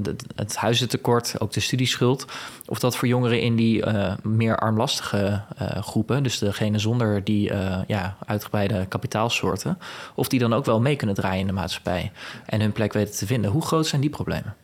de, 0.00 0.16
het 0.34 0.56
huizentekort, 0.56 1.34
ook 1.38 1.52
de 1.52 1.60
studieschuld. 1.60 2.26
Of 2.66 2.78
dat 2.78 2.96
voor 2.96 3.08
jongeren 3.08 3.40
in 3.40 3.56
die 3.56 3.86
uh, 3.86 4.12
meer 4.22 4.56
armlastige 4.56 5.42
groepen, 5.80 6.22
dus 6.22 6.38
degene 6.38 6.78
zonder 6.78 7.24
die 7.24 7.52
ja, 7.86 8.16
uitgebreide 8.26 8.86
kapitaalsoorten, 8.86 9.78
of 10.14 10.28
die 10.28 10.38
dan 10.38 10.52
ook 10.52 10.64
wel 10.64 10.80
mee 10.80 10.96
kunnen 10.96 11.16
draaien 11.16 11.40
in 11.40 11.46
de 11.46 11.52
maatschappij 11.52 12.12
en 12.46 12.60
hun 12.60 12.72
plek 12.72 12.92
weten 12.92 13.16
te 13.16 13.26
vinden. 13.26 13.50
Hoe 13.50 13.66
groot 13.66 13.86
zijn 13.86 14.00
die 14.00 14.10
problemen? 14.10 14.54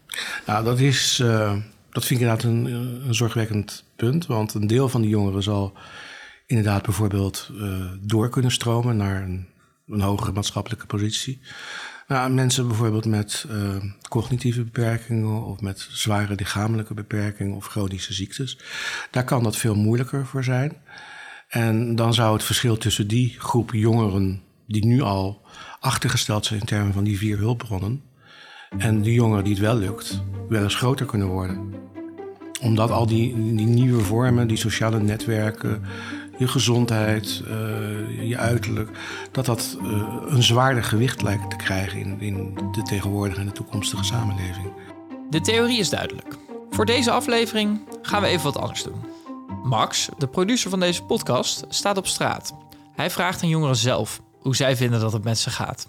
Nou, 0.46 0.64
dat 0.64 0.78
is. 0.78 1.22
Dat 1.90 2.04
vind 2.04 2.20
ik 2.20 2.26
inderdaad 2.26 2.44
een, 2.44 2.64
een, 3.06 3.14
zorgwekkend 3.14 3.84
punt. 3.96 4.26
Want 4.26 4.54
een 4.54 4.66
deel 4.66 4.88
van 4.88 5.00
die 5.00 5.10
jongeren 5.10 5.42
zal 5.42 5.72
inderdaad 6.46 6.82
bijvoorbeeld 6.82 7.50
uh, 7.52 7.86
door 8.00 8.28
kunnen 8.28 8.50
stromen 8.50 8.96
naar 8.96 9.22
een, 9.22 9.48
een 9.86 10.00
hogere 10.00 10.32
maatschappelijke 10.32 10.86
positie. 10.86 11.40
Nou, 12.08 12.30
mensen 12.30 12.66
bijvoorbeeld 12.66 13.04
met 13.04 13.46
uh, 13.50 13.76
cognitieve 14.08 14.64
beperkingen 14.64 15.44
of 15.44 15.60
met 15.60 15.88
zware 15.90 16.34
lichamelijke 16.34 16.94
beperkingen 16.94 17.56
of 17.56 17.66
chronische 17.66 18.12
ziektes, 18.12 18.58
daar 19.10 19.24
kan 19.24 19.42
dat 19.42 19.56
veel 19.56 19.74
moeilijker 19.74 20.26
voor 20.26 20.44
zijn. 20.44 20.76
En 21.48 21.94
dan 21.94 22.14
zou 22.14 22.32
het 22.32 22.44
verschil 22.44 22.76
tussen 22.76 23.08
die 23.08 23.34
groep 23.38 23.72
jongeren 23.72 24.42
die 24.66 24.86
nu 24.86 25.00
al 25.00 25.46
achtergesteld 25.80 26.46
zijn 26.46 26.60
in 26.60 26.66
termen 26.66 26.92
van 26.92 27.04
die 27.04 27.18
vier 27.18 27.38
hulpbronnen, 27.38 28.02
en 28.78 29.00
die 29.00 29.12
jongeren 29.12 29.44
die 29.44 29.52
het 29.52 29.62
wel 29.62 29.76
lukt, 29.76 30.22
wel 30.48 30.62
eens 30.62 30.74
groter 30.74 31.06
kunnen 31.06 31.28
worden. 31.28 31.74
Omdat 32.60 32.90
al 32.90 33.06
die, 33.06 33.54
die 33.54 33.66
nieuwe 33.66 34.02
vormen, 34.02 34.48
die 34.48 34.56
sociale 34.56 35.00
netwerken, 35.00 35.84
je 36.38 36.48
gezondheid, 36.48 37.42
uh, 37.44 38.28
je 38.28 38.36
uiterlijk, 38.36 38.90
dat 39.32 39.46
dat 39.46 39.78
uh, 39.82 40.14
een 40.26 40.42
zwaarder 40.42 40.84
gewicht 40.84 41.22
lijkt 41.22 41.50
te 41.50 41.56
krijgen 41.56 41.98
in, 41.98 42.20
in 42.20 42.58
de 42.72 42.82
tegenwoordige 42.82 43.40
en 43.40 43.46
de 43.46 43.52
toekomstige 43.52 44.04
samenleving. 44.04 44.72
De 45.30 45.40
theorie 45.40 45.78
is 45.78 45.90
duidelijk. 45.90 46.36
Voor 46.70 46.86
deze 46.86 47.10
aflevering 47.10 47.80
gaan 48.02 48.22
we 48.22 48.28
even 48.28 48.44
wat 48.44 48.56
anders 48.56 48.82
doen. 48.82 49.04
Max, 49.64 50.08
de 50.18 50.28
producer 50.28 50.70
van 50.70 50.80
deze 50.80 51.02
podcast, 51.02 51.64
staat 51.68 51.96
op 51.96 52.06
straat. 52.06 52.54
Hij 52.94 53.10
vraagt 53.10 53.42
aan 53.42 53.48
jongeren 53.48 53.76
zelf 53.76 54.20
hoe 54.38 54.56
zij 54.56 54.76
vinden 54.76 55.00
dat 55.00 55.12
het 55.12 55.24
met 55.24 55.38
ze 55.38 55.50
gaat. 55.50 55.88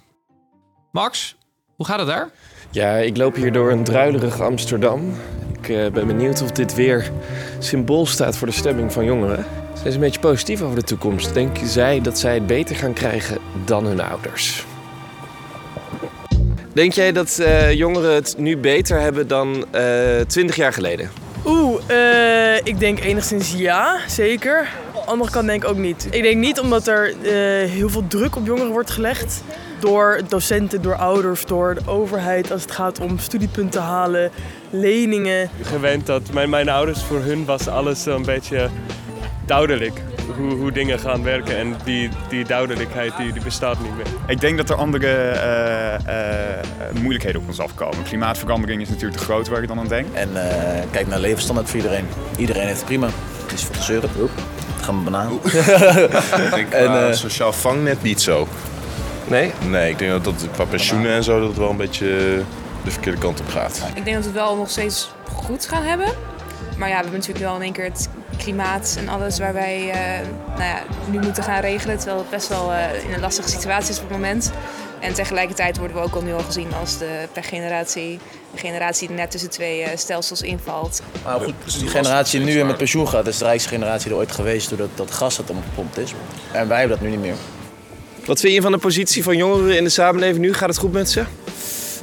Max, 0.91 1.35
hoe 1.75 1.85
gaat 1.85 1.99
het 1.99 2.07
daar? 2.07 2.31
Ja, 2.71 2.95
ik 2.95 3.17
loop 3.17 3.35
hier 3.35 3.51
door 3.51 3.71
een 3.71 3.83
druilerig 3.83 4.41
Amsterdam. 4.41 5.13
Ik 5.61 5.69
uh, 5.69 5.87
ben 5.87 6.07
benieuwd 6.07 6.41
of 6.41 6.51
dit 6.51 6.75
weer 6.75 7.11
symbool 7.59 8.05
staat 8.05 8.37
voor 8.37 8.47
de 8.47 8.53
stemming 8.53 8.93
van 8.93 9.05
jongeren. 9.05 9.45
Zijn 9.73 9.87
ze 9.87 9.93
een 9.93 9.99
beetje 9.99 10.19
positief 10.19 10.61
over 10.61 10.75
de 10.75 10.83
toekomst? 10.83 11.33
Denken 11.33 11.67
zij 11.67 12.01
dat 12.01 12.19
zij 12.19 12.33
het 12.33 12.47
beter 12.47 12.75
gaan 12.75 12.93
krijgen 12.93 13.37
dan 13.65 13.85
hun 13.85 14.01
ouders? 14.01 14.65
Denk 16.73 16.93
jij 16.93 17.11
dat 17.11 17.37
uh, 17.41 17.73
jongeren 17.73 18.13
het 18.13 18.35
nu 18.37 18.57
beter 18.57 18.99
hebben 18.99 19.27
dan 19.27 19.65
uh, 19.75 20.19
eh, 20.19 20.27
20 20.27 20.55
jaar 20.55 20.73
geleden? 20.73 21.09
Oeh, 21.45 21.81
ik 22.63 22.79
denk 22.79 22.99
enigszins 22.99 23.53
ja, 23.57 23.99
zeker. 24.07 24.57
Aan 24.59 24.93
de 24.93 25.11
andere 25.11 25.31
kant 25.31 25.47
denk 25.47 25.63
ik 25.63 25.69
ook 25.69 25.77
niet. 25.77 26.07
Ik 26.11 26.21
denk 26.23 26.37
niet 26.37 26.59
omdat 26.59 26.87
er 26.87 27.13
heel 27.67 27.89
veel 27.89 28.07
druk 28.07 28.35
op 28.35 28.45
jongeren 28.45 28.71
wordt 28.71 28.89
gelegd 28.89 29.41
door 29.79 30.21
docenten, 30.27 30.81
door 30.81 30.95
ouders, 30.95 31.45
door 31.45 31.75
de 31.75 31.81
overheid 31.85 32.51
als 32.51 32.61
het 32.61 32.71
gaat 32.71 32.99
om 32.99 33.19
studiepunten 33.19 33.81
halen, 33.81 34.31
leningen. 34.69 35.49
Gewend 35.61 36.05
dat 36.05 36.33
mijn, 36.33 36.49
mijn 36.49 36.69
ouders, 36.69 37.03
voor 37.03 37.19
hun 37.19 37.45
was 37.45 37.67
alles 37.67 38.05
een 38.05 38.25
beetje 38.25 38.69
duidelijk. 39.45 40.01
Hoe, 40.37 40.51
hoe 40.53 40.71
dingen 40.71 40.99
gaan 40.99 41.23
werken 41.23 41.57
en 41.57 41.75
die, 41.83 42.09
die 42.29 42.45
duidelijkheid 42.45 43.17
die, 43.17 43.33
die 43.33 43.43
bestaat 43.43 43.79
niet 43.81 43.95
meer. 43.95 44.05
Ik 44.27 44.39
denk 44.39 44.57
dat 44.57 44.69
er 44.69 44.75
andere 44.75 45.07
uh, 45.07 46.13
uh, 46.13 47.01
moeilijkheden 47.01 47.41
op 47.41 47.47
ons 47.47 47.59
afkomen. 47.59 48.03
Klimaatverandering 48.03 48.81
is 48.81 48.89
natuurlijk 48.89 49.17
te 49.17 49.23
groot 49.23 49.47
waar 49.47 49.61
ik 49.61 49.67
dan 49.67 49.79
aan 49.79 49.87
denk. 49.87 50.07
En 50.13 50.29
uh, 50.33 50.41
kijk 50.91 51.07
naar 51.07 51.19
levensstandaard 51.19 51.69
voor 51.69 51.77
iedereen. 51.77 52.05
Iedereen 52.37 52.65
heeft 52.65 52.77
het 52.77 52.85
prima. 52.85 53.07
Het 53.41 53.51
is 53.53 53.63
voor 53.63 53.75
de 53.75 53.81
zeuren. 53.81 54.09
Gaan 54.81 54.97
we 54.97 55.03
banaan. 55.03 55.39
ik 55.43 56.53
denk 56.53 56.73
en, 56.83 57.17
sociaal 57.17 57.53
vangnet 57.53 58.01
niet 58.03 58.21
zo. 58.21 58.47
Nee? 59.29 59.51
Nee, 59.67 59.89
ik 59.89 59.97
denk 59.97 60.11
dat 60.11 60.23
dat 60.23 60.47
qua 60.51 60.65
pensioenen 60.65 61.11
en 61.11 61.23
zo 61.23 61.39
dat 61.39 61.47
het 61.47 61.57
wel 61.57 61.69
een 61.69 61.77
beetje 61.77 62.07
de 62.83 62.91
verkeerde 62.91 63.17
kant 63.17 63.39
op 63.39 63.47
gaat. 63.47 63.81
Ik 63.95 64.03
denk 64.05 64.15
dat 64.15 64.25
we 64.25 64.31
het 64.31 64.47
wel 64.47 64.55
nog 64.55 64.69
steeds 64.69 65.09
goed 65.33 65.65
gaan 65.65 65.83
hebben. 65.83 66.07
Maar 66.77 66.87
ja, 66.87 66.95
we 66.95 67.01
hebben 67.01 67.19
natuurlijk 67.19 67.45
wel 67.45 67.55
in 67.55 67.61
één 67.61 67.73
keer 67.73 67.83
het 67.83 68.09
klimaat 68.37 68.95
en 68.97 69.09
alles 69.09 69.39
waar 69.39 69.53
wij 69.53 69.79
uh, 69.87 70.27
nou 70.47 70.63
ja, 70.63 70.83
nu 71.11 71.19
moeten 71.19 71.43
gaan 71.43 71.61
regelen. 71.61 71.97
Terwijl 71.97 72.17
het 72.17 72.29
best 72.29 72.47
wel 72.47 72.71
uh, 72.71 73.03
in 73.03 73.13
een 73.13 73.19
lastige 73.19 73.49
situatie 73.49 73.89
is 73.89 73.97
op 73.97 74.03
het 74.03 74.11
moment. 74.11 74.51
En 74.99 75.13
tegelijkertijd 75.13 75.77
worden 75.77 75.97
we 75.97 76.03
ook 76.03 76.15
al 76.15 76.21
nu 76.21 76.33
al 76.33 76.39
gezien 76.39 76.73
als 76.79 76.97
de 76.97 77.27
generatie, 77.41 78.19
de 78.51 78.59
generatie 78.59 79.07
die 79.07 79.17
net 79.17 79.31
tussen 79.31 79.49
twee 79.49 79.81
uh, 79.81 79.87
stelsels 79.95 80.41
invalt. 80.41 81.01
Maar 81.23 81.39
goed, 81.39 81.53
dus 81.63 81.79
die 81.79 81.87
generatie 81.87 82.45
die 82.45 82.55
nu 82.55 82.63
met 82.63 82.77
pensioen 82.77 83.07
gaat, 83.07 83.27
is 83.27 83.37
de 83.37 83.45
rijkste 83.45 83.69
generatie 83.69 84.11
er 84.11 84.17
ooit 84.17 84.31
geweest 84.31 84.69
doordat 84.69 84.89
dat 84.95 85.11
gas 85.11 85.35
dat 85.35 85.49
omgepompt 85.49 85.97
is. 85.97 86.13
En 86.51 86.67
wij 86.67 86.79
hebben 86.79 86.97
dat 86.97 87.07
nu 87.07 87.15
niet 87.15 87.25
meer. 87.25 87.35
Wat 88.25 88.39
vind 88.39 88.53
je 88.53 88.61
van 88.61 88.71
de 88.71 88.77
positie 88.77 89.23
van 89.23 89.37
jongeren 89.37 89.77
in 89.77 89.83
de 89.83 89.89
samenleving 89.89 90.45
nu? 90.45 90.53
Gaat 90.53 90.69
het 90.69 90.77
goed 90.77 90.91
met 90.91 91.09
ze? 91.09 91.23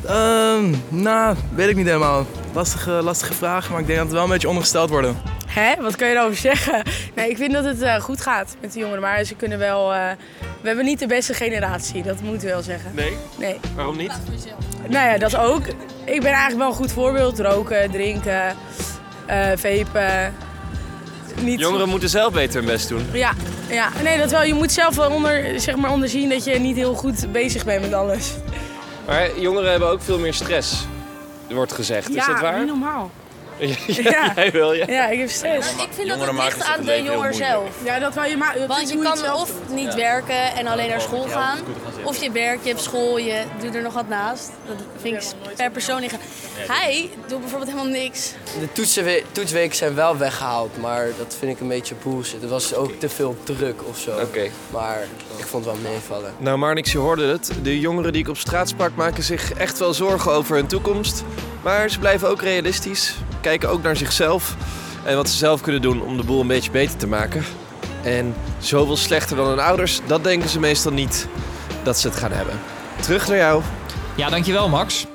Uh, 0.04 0.78
nou, 0.88 1.36
weet 1.54 1.68
ik 1.68 1.76
niet 1.76 1.86
helemaal. 1.86 2.26
Lastige, 2.54 2.90
lastige 2.90 3.34
vraag, 3.34 3.70
maar 3.70 3.80
ik 3.80 3.86
denk 3.86 3.98
dat 3.98 4.06
het 4.06 4.16
wel 4.16 4.24
een 4.24 4.30
beetje 4.30 4.48
ondergesteld 4.48 4.90
worden. 4.90 5.16
Hè? 5.46 5.82
Wat 5.82 5.96
kan 5.96 6.08
je 6.08 6.14
daarover 6.14 6.38
zeggen? 6.38 6.82
Nee, 7.14 7.30
ik 7.30 7.36
vind 7.36 7.52
dat 7.52 7.64
het 7.64 7.82
uh, 7.82 8.00
goed 8.00 8.20
gaat 8.20 8.56
met 8.60 8.72
de 8.72 8.78
jongeren, 8.78 9.00
maar 9.00 9.24
ze 9.24 9.34
kunnen 9.34 9.58
wel... 9.58 9.94
Uh, 9.94 10.10
we 10.60 10.66
hebben 10.66 10.84
niet 10.84 10.98
de 10.98 11.06
beste 11.06 11.34
generatie, 11.34 12.02
dat 12.02 12.20
moet 12.20 12.42
ik 12.42 12.48
wel 12.48 12.62
zeggen. 12.62 12.92
Nee? 12.94 13.16
Nee. 13.38 13.60
Waarom 13.74 13.96
niet? 13.96 14.12
Nou 14.88 15.08
ja, 15.08 15.18
dat 15.18 15.36
ook. 15.36 15.66
Ik 16.04 16.20
ben 16.20 16.30
eigenlijk 16.30 16.58
wel 16.58 16.68
een 16.68 16.74
goed 16.74 16.92
voorbeeld. 16.92 17.38
Roken, 17.38 17.90
drinken, 17.90 18.56
uh, 19.30 19.46
vapen 19.54 20.34
niet... 21.40 21.60
Jongeren 21.60 21.88
moeten 21.88 22.08
zelf 22.08 22.32
beter 22.32 22.56
hun 22.60 22.70
best 22.70 22.88
doen. 22.88 23.06
Ja, 23.12 23.32
ja. 23.68 23.88
nee, 24.02 24.18
dat 24.18 24.30
wel. 24.30 24.42
Je 24.42 24.54
moet 24.54 24.72
zelf 24.72 24.96
wel 24.96 25.10
onder, 25.10 25.60
zeg 25.60 25.76
maar, 25.76 25.90
onderzien 25.92 26.28
dat 26.28 26.44
je 26.44 26.58
niet 26.58 26.76
heel 26.76 26.94
goed 26.94 27.32
bezig 27.32 27.64
bent 27.64 27.80
met 27.80 27.92
alles. 27.92 28.30
Maar 29.06 29.38
jongeren 29.40 29.70
hebben 29.70 29.88
ook 29.90 30.02
veel 30.02 30.18
meer 30.18 30.34
stress, 30.34 30.86
wordt 31.48 31.72
gezegd. 31.72 32.12
Ja, 32.12 32.20
is 32.20 32.26
dat 32.26 32.40
waar? 32.40 32.58
niet 32.58 32.66
normaal. 32.66 33.10
Ja. 33.86 34.32
Jij 34.36 34.50
wil, 34.50 34.72
ja. 34.72 34.84
Ja, 34.88 35.08
ik 35.08 35.18
heb 35.18 35.30
stress. 35.30 35.70
Ik 35.70 35.88
vind 35.90 36.08
dat 36.08 36.20
het 36.20 36.32
ligt 36.32 36.64
aan 36.64 36.84
de 36.84 37.02
jonger 37.02 37.34
zelf. 37.34 37.68
Ja, 37.84 37.98
dat 37.98 38.14
wou 38.14 38.28
je 38.28 38.36
maar. 38.36 38.56
Want 38.66 38.90
je 38.90 38.98
kan 38.98 39.32
of 39.32 39.50
niet 39.70 39.92
Ja. 39.92 39.96
werken 39.96 40.54
en 40.56 40.66
alleen 40.66 40.88
naar 40.88 41.00
school 41.00 41.26
gaan. 41.28 41.58
Of 42.06 42.22
je 42.22 42.30
werkt, 42.30 42.62
je 42.62 42.68
hebt 42.68 42.82
school, 42.82 43.18
je 43.18 43.42
doet 43.60 43.74
er 43.74 43.82
nog 43.82 43.92
wat 43.94 44.08
naast. 44.08 44.50
Dat 44.66 44.76
vind 45.00 45.14
ik 45.22 45.54
per 45.56 45.70
persoon 45.70 46.00
liggen. 46.00 46.18
Hij 46.56 47.10
doet 47.28 47.40
bijvoorbeeld 47.40 47.70
helemaal 47.70 47.92
niks. 47.92 48.32
De 48.60 48.72
toetsenwe- 48.72 49.22
toetsweken 49.32 49.76
zijn 49.76 49.94
wel 49.94 50.16
weggehaald, 50.16 50.76
maar 50.76 51.08
dat 51.18 51.36
vind 51.38 51.52
ik 51.52 51.60
een 51.60 51.68
beetje 51.68 51.94
bullshit. 52.02 52.42
Er 52.42 52.48
was 52.48 52.74
ook 52.74 52.90
te 52.98 53.08
veel 53.08 53.36
druk 53.42 53.80
of 53.88 53.98
zo. 53.98 54.10
Oké. 54.10 54.50
Maar 54.70 55.06
ik 55.36 55.44
vond 55.46 55.64
het 55.64 55.74
wel 55.74 55.90
meevallen. 55.92 56.34
Nou, 56.38 56.58
Marnix, 56.58 56.92
je 56.92 56.98
hoorde 56.98 57.26
het. 57.26 57.50
De 57.62 57.80
jongeren 57.80 58.12
die 58.12 58.22
ik 58.22 58.28
op 58.28 58.36
straat 58.36 58.68
sprak 58.68 58.94
maken 58.94 59.22
zich 59.22 59.52
echt 59.52 59.78
wel 59.78 59.94
zorgen 59.94 60.32
over 60.32 60.56
hun 60.56 60.66
toekomst. 60.66 61.24
Maar 61.62 61.90
ze 61.90 61.98
blijven 61.98 62.28
ook 62.28 62.42
realistisch, 62.42 63.14
kijken 63.40 63.68
ook 63.68 63.82
naar 63.82 63.96
zichzelf 63.96 64.54
en 65.04 65.16
wat 65.16 65.28
ze 65.28 65.36
zelf 65.36 65.60
kunnen 65.60 65.82
doen 65.82 66.02
om 66.02 66.16
de 66.16 66.24
boel 66.24 66.40
een 66.40 66.46
beetje 66.46 66.70
beter 66.70 66.96
te 66.96 67.06
maken. 67.06 67.44
En 68.02 68.34
zoveel 68.58 68.96
slechter 68.96 69.36
dan 69.36 69.46
hun 69.48 69.58
ouders, 69.60 70.00
dat 70.06 70.24
denken 70.24 70.48
ze 70.48 70.60
meestal 70.60 70.92
niet 70.92 71.26
dat 71.86 71.98
ze 71.98 72.08
het 72.08 72.16
gaan 72.16 72.32
hebben. 72.32 72.58
Terug 73.00 73.28
naar 73.28 73.36
jou. 73.36 73.62
Ja, 74.16 74.30
dankjewel 74.30 74.68
Max. 74.68 75.06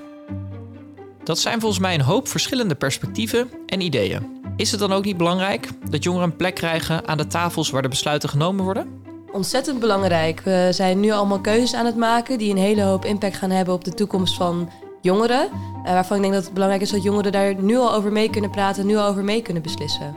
Dat 1.23 1.39
zijn 1.39 1.59
volgens 1.59 1.81
mij 1.81 1.93
een 1.93 2.01
hoop 2.01 2.27
verschillende 2.27 2.75
perspectieven 2.75 3.49
en 3.65 3.81
ideeën. 3.81 4.41
Is 4.55 4.71
het 4.71 4.79
dan 4.79 4.93
ook 4.93 5.05
niet 5.05 5.17
belangrijk 5.17 5.69
dat 5.89 6.03
jongeren 6.03 6.27
een 6.27 6.35
plek 6.35 6.55
krijgen 6.55 7.07
aan 7.07 7.17
de 7.17 7.27
tafels 7.27 7.69
waar 7.69 7.81
de 7.81 7.87
besluiten 7.87 8.29
genomen 8.29 8.63
worden? 8.63 9.01
Ontzettend 9.31 9.79
belangrijk. 9.79 10.41
We 10.41 10.67
zijn 10.71 10.99
nu 10.99 11.11
allemaal 11.11 11.41
keuzes 11.41 11.73
aan 11.73 11.85
het 11.85 11.95
maken 11.95 12.37
die 12.37 12.51
een 12.51 12.57
hele 12.57 12.81
hoop 12.81 13.05
impact 13.05 13.35
gaan 13.35 13.51
hebben 13.51 13.73
op 13.73 13.83
de 13.83 13.93
toekomst 13.93 14.35
van 14.35 14.69
jongeren. 15.01 15.49
Eh, 15.83 15.93
waarvan 15.93 16.15
ik 16.15 16.21
denk 16.21 16.33
dat 16.33 16.43
het 16.43 16.53
belangrijk 16.53 16.83
is 16.83 16.91
dat 16.91 17.03
jongeren 17.03 17.31
daar 17.31 17.55
nu 17.61 17.77
al 17.77 17.93
over 17.93 18.11
mee 18.11 18.29
kunnen 18.29 18.51
praten, 18.51 18.85
nu 18.85 18.95
al 18.95 19.07
over 19.07 19.23
mee 19.23 19.41
kunnen 19.41 19.63
beslissen. 19.63 20.15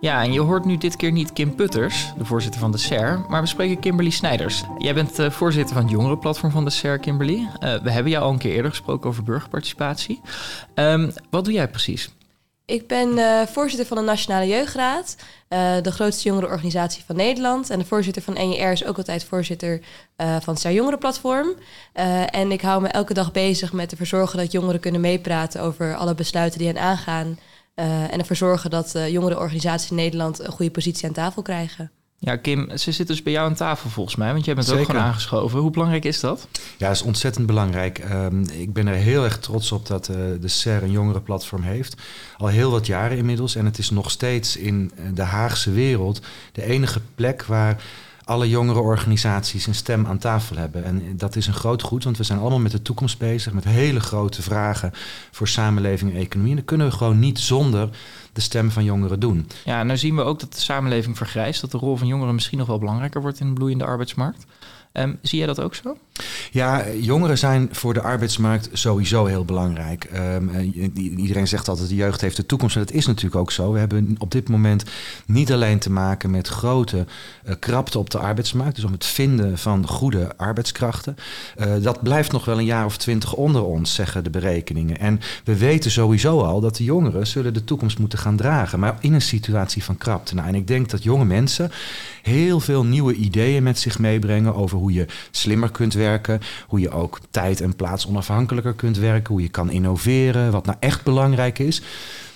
Ja, 0.00 0.22
en 0.22 0.32
je 0.32 0.40
hoort 0.40 0.64
nu 0.64 0.76
dit 0.76 0.96
keer 0.96 1.12
niet 1.12 1.32
Kim 1.32 1.54
Putters, 1.54 2.12
de 2.18 2.24
voorzitter 2.24 2.60
van 2.60 2.72
de 2.72 2.78
SER, 2.78 3.24
maar 3.28 3.40
we 3.40 3.48
spreken 3.48 3.80
Kimberly 3.80 4.10
Snijders. 4.10 4.62
Jij 4.78 4.94
bent 4.94 5.18
eh, 5.18 5.30
voorzitter 5.30 5.74
van 5.74 5.82
het 5.82 5.92
jongerenplatform 5.92 6.52
van 6.52 6.64
de 6.64 6.70
SER, 6.70 6.98
Kimberly. 6.98 7.48
Eh, 7.58 7.82
we 7.82 7.90
hebben 7.90 8.12
jou 8.12 8.24
al 8.24 8.30
een 8.30 8.38
keer 8.38 8.54
eerder 8.54 8.70
gesproken 8.70 9.10
over 9.10 9.22
burgerparticipatie. 9.22 10.20
Ehm, 10.74 11.10
wat 11.30 11.44
doe 11.44 11.54
jij 11.54 11.68
precies? 11.68 12.10
Ik 12.64 12.86
ben 12.86 13.18
eh, 13.18 13.46
voorzitter 13.46 13.86
van 13.86 13.96
de 13.96 14.02
Nationale 14.02 14.46
Jeugdraad, 14.46 15.16
de 15.82 15.92
grootste 15.92 16.28
jongerenorganisatie 16.28 17.04
van 17.06 17.16
Nederland. 17.16 17.70
En 17.70 17.78
de 17.78 17.84
voorzitter 17.84 18.22
van 18.22 18.34
NJR 18.34 18.70
is 18.70 18.84
ook 18.84 18.96
altijd 18.96 19.24
voorzitter 19.24 19.80
van 20.16 20.54
het 20.54 20.60
SER 20.60 20.72
Jongerenplatform. 20.72 21.48
En 22.30 22.52
ik 22.52 22.60
hou 22.60 22.82
me 22.82 22.88
elke 22.88 23.14
dag 23.14 23.32
bezig 23.32 23.72
met 23.72 23.90
ervoor 23.90 24.06
zorgen 24.06 24.38
dat 24.38 24.52
jongeren 24.52 24.80
kunnen 24.80 25.00
meepraten 25.00 25.62
over 25.62 25.96
alle 25.96 26.14
besluiten 26.14 26.58
die 26.58 26.68
hen 26.68 26.78
aangaan. 26.78 27.38
Eh, 27.76 28.12
en 28.12 28.18
ervoor 28.18 28.36
zorgen 28.36 28.70
dat 28.70 28.92
uh, 28.96 29.08
jongerenorganisaties 29.08 29.90
in 29.90 29.96
Nederland 29.96 30.40
een 30.40 30.52
goede 30.52 30.70
positie 30.70 31.06
aan 31.06 31.12
tafel 31.12 31.42
krijgen. 31.42 31.90
Ja, 32.18 32.36
Kim, 32.36 32.78
ze 32.78 32.92
zit 32.92 33.06
dus 33.06 33.22
bij 33.22 33.32
jou 33.32 33.48
aan 33.48 33.54
tafel 33.54 33.90
volgens 33.90 34.16
mij, 34.16 34.32
want 34.32 34.44
jij 34.44 34.54
bent 34.54 34.70
ook 34.70 34.76
Zeker. 34.76 34.90
gewoon 34.90 35.06
aangeschoven. 35.06 35.58
Hoe 35.58 35.70
belangrijk 35.70 36.04
is 36.04 36.20
dat? 36.20 36.48
Ja, 36.78 36.86
dat 36.86 36.96
is 36.96 37.02
ontzettend 37.02 37.46
belangrijk. 37.46 37.98
Ehm, 37.98 38.42
ik 38.42 38.72
ben 38.72 38.86
er 38.86 38.94
heel 38.94 39.24
erg 39.24 39.38
trots 39.38 39.72
op 39.72 39.86
dat 39.86 40.08
eh, 40.08 40.16
de 40.40 40.48
SER 40.48 40.82
een 40.82 40.90
jongerenplatform 40.90 41.62
heeft. 41.62 42.02
Al 42.36 42.46
heel 42.46 42.70
wat 42.70 42.86
jaren 42.86 43.16
inmiddels. 43.16 43.54
En 43.54 43.64
het 43.64 43.78
is 43.78 43.90
nog 43.90 44.10
steeds 44.10 44.56
in 44.56 44.92
de 45.14 45.22
Haagse 45.22 45.70
wereld 45.70 46.20
de 46.52 46.62
enige 46.62 47.00
plek 47.14 47.44
waar 47.44 47.82
alle 48.26 48.48
jongere 48.48 48.80
organisaties 48.80 49.66
een 49.66 49.74
stem 49.74 50.06
aan 50.06 50.18
tafel 50.18 50.56
hebben. 50.56 50.84
En 50.84 51.16
dat 51.16 51.36
is 51.36 51.46
een 51.46 51.54
groot 51.54 51.82
goed, 51.82 52.04
want 52.04 52.16
we 52.16 52.24
zijn 52.24 52.38
allemaal 52.38 52.58
met 52.58 52.72
de 52.72 52.82
toekomst 52.82 53.18
bezig, 53.18 53.52
met 53.52 53.64
hele 53.64 54.00
grote 54.00 54.42
vragen 54.42 54.92
voor 55.30 55.48
samenleving 55.48 56.10
en 56.10 56.20
economie. 56.20 56.50
En 56.50 56.56
dat 56.56 56.66
kunnen 56.66 56.86
we 56.86 56.92
gewoon 56.92 57.18
niet 57.18 57.38
zonder 57.38 57.88
de 58.32 58.40
stem 58.40 58.70
van 58.70 58.84
jongeren 58.84 59.20
doen. 59.20 59.48
Ja, 59.64 59.82
nou 59.82 59.98
zien 59.98 60.16
we 60.16 60.22
ook 60.22 60.40
dat 60.40 60.52
de 60.52 60.60
samenleving 60.60 61.16
vergrijst, 61.16 61.60
dat 61.60 61.70
de 61.70 61.78
rol 61.78 61.96
van 61.96 62.06
jongeren 62.06 62.34
misschien 62.34 62.58
nog 62.58 62.66
wel 62.66 62.78
belangrijker 62.78 63.20
wordt 63.20 63.40
in 63.40 63.46
de 63.46 63.52
bloeiende 63.52 63.84
arbeidsmarkt. 63.84 64.46
Um, 64.92 65.18
zie 65.22 65.38
jij 65.38 65.46
dat 65.46 65.60
ook 65.60 65.74
zo? 65.74 65.96
Ja, 66.50 66.84
jongeren 67.00 67.38
zijn 67.38 67.68
voor 67.72 67.94
de 67.94 68.02
arbeidsmarkt 68.02 68.68
sowieso 68.72 69.24
heel 69.24 69.44
belangrijk. 69.44 70.08
Um, 70.16 70.50
iedereen 70.94 71.48
zegt 71.48 71.68
altijd 71.68 71.88
de 71.88 71.94
jeugd 71.94 72.20
heeft 72.20 72.36
de 72.36 72.46
toekomst. 72.46 72.76
En 72.76 72.82
dat 72.82 72.94
is 72.94 73.06
natuurlijk 73.06 73.36
ook 73.36 73.52
zo. 73.52 73.72
We 73.72 73.78
hebben 73.78 74.14
op 74.18 74.30
dit 74.30 74.48
moment 74.48 74.84
niet 75.26 75.52
alleen 75.52 75.78
te 75.78 75.90
maken 75.90 76.30
met 76.30 76.48
grote 76.48 76.96
uh, 77.46 77.54
krapte 77.58 77.98
op 77.98 78.10
de 78.10 78.18
arbeidsmarkt. 78.18 78.74
Dus 78.74 78.84
om 78.84 78.92
het 78.92 79.06
vinden 79.06 79.58
van 79.58 79.86
goede 79.86 80.36
arbeidskrachten. 80.36 81.16
Uh, 81.58 81.66
dat 81.82 82.02
blijft 82.02 82.32
nog 82.32 82.44
wel 82.44 82.58
een 82.58 82.64
jaar 82.64 82.84
of 82.84 82.96
twintig 82.96 83.34
onder 83.34 83.64
ons, 83.64 83.94
zeggen 83.94 84.24
de 84.24 84.30
berekeningen. 84.30 84.98
En 84.98 85.20
we 85.44 85.56
weten 85.56 85.90
sowieso 85.90 86.40
al 86.40 86.60
dat 86.60 86.76
de 86.76 86.84
jongeren 86.84 87.26
zullen 87.26 87.54
de 87.54 87.64
toekomst 87.64 87.98
moeten 87.98 88.18
gaan 88.18 88.36
dragen. 88.36 88.78
Maar 88.78 88.96
in 89.00 89.14
een 89.14 89.22
situatie 89.22 89.84
van 89.84 89.96
krapte. 89.96 90.34
Nou, 90.34 90.48
en 90.48 90.54
ik 90.54 90.66
denk 90.66 90.90
dat 90.90 91.02
jonge 91.02 91.24
mensen 91.24 91.70
heel 92.22 92.60
veel 92.60 92.84
nieuwe 92.84 93.14
ideeën 93.14 93.62
met 93.62 93.78
zich 93.78 93.98
meebrengen 93.98 94.54
over 94.54 94.78
hoe 94.78 94.92
je 94.92 95.06
slimmer 95.30 95.70
kunt 95.70 95.92
werken, 95.92 96.05
hoe 96.66 96.80
je 96.80 96.90
ook 96.90 97.18
tijd 97.30 97.60
en 97.60 97.76
plaats 97.76 98.06
onafhankelijker 98.06 98.74
kunt 98.74 98.98
werken, 98.98 99.32
hoe 99.32 99.42
je 99.42 99.48
kan 99.48 99.70
innoveren, 99.70 100.50
wat 100.50 100.66
nou 100.66 100.76
echt 100.80 101.02
belangrijk 101.02 101.58
is. 101.58 101.82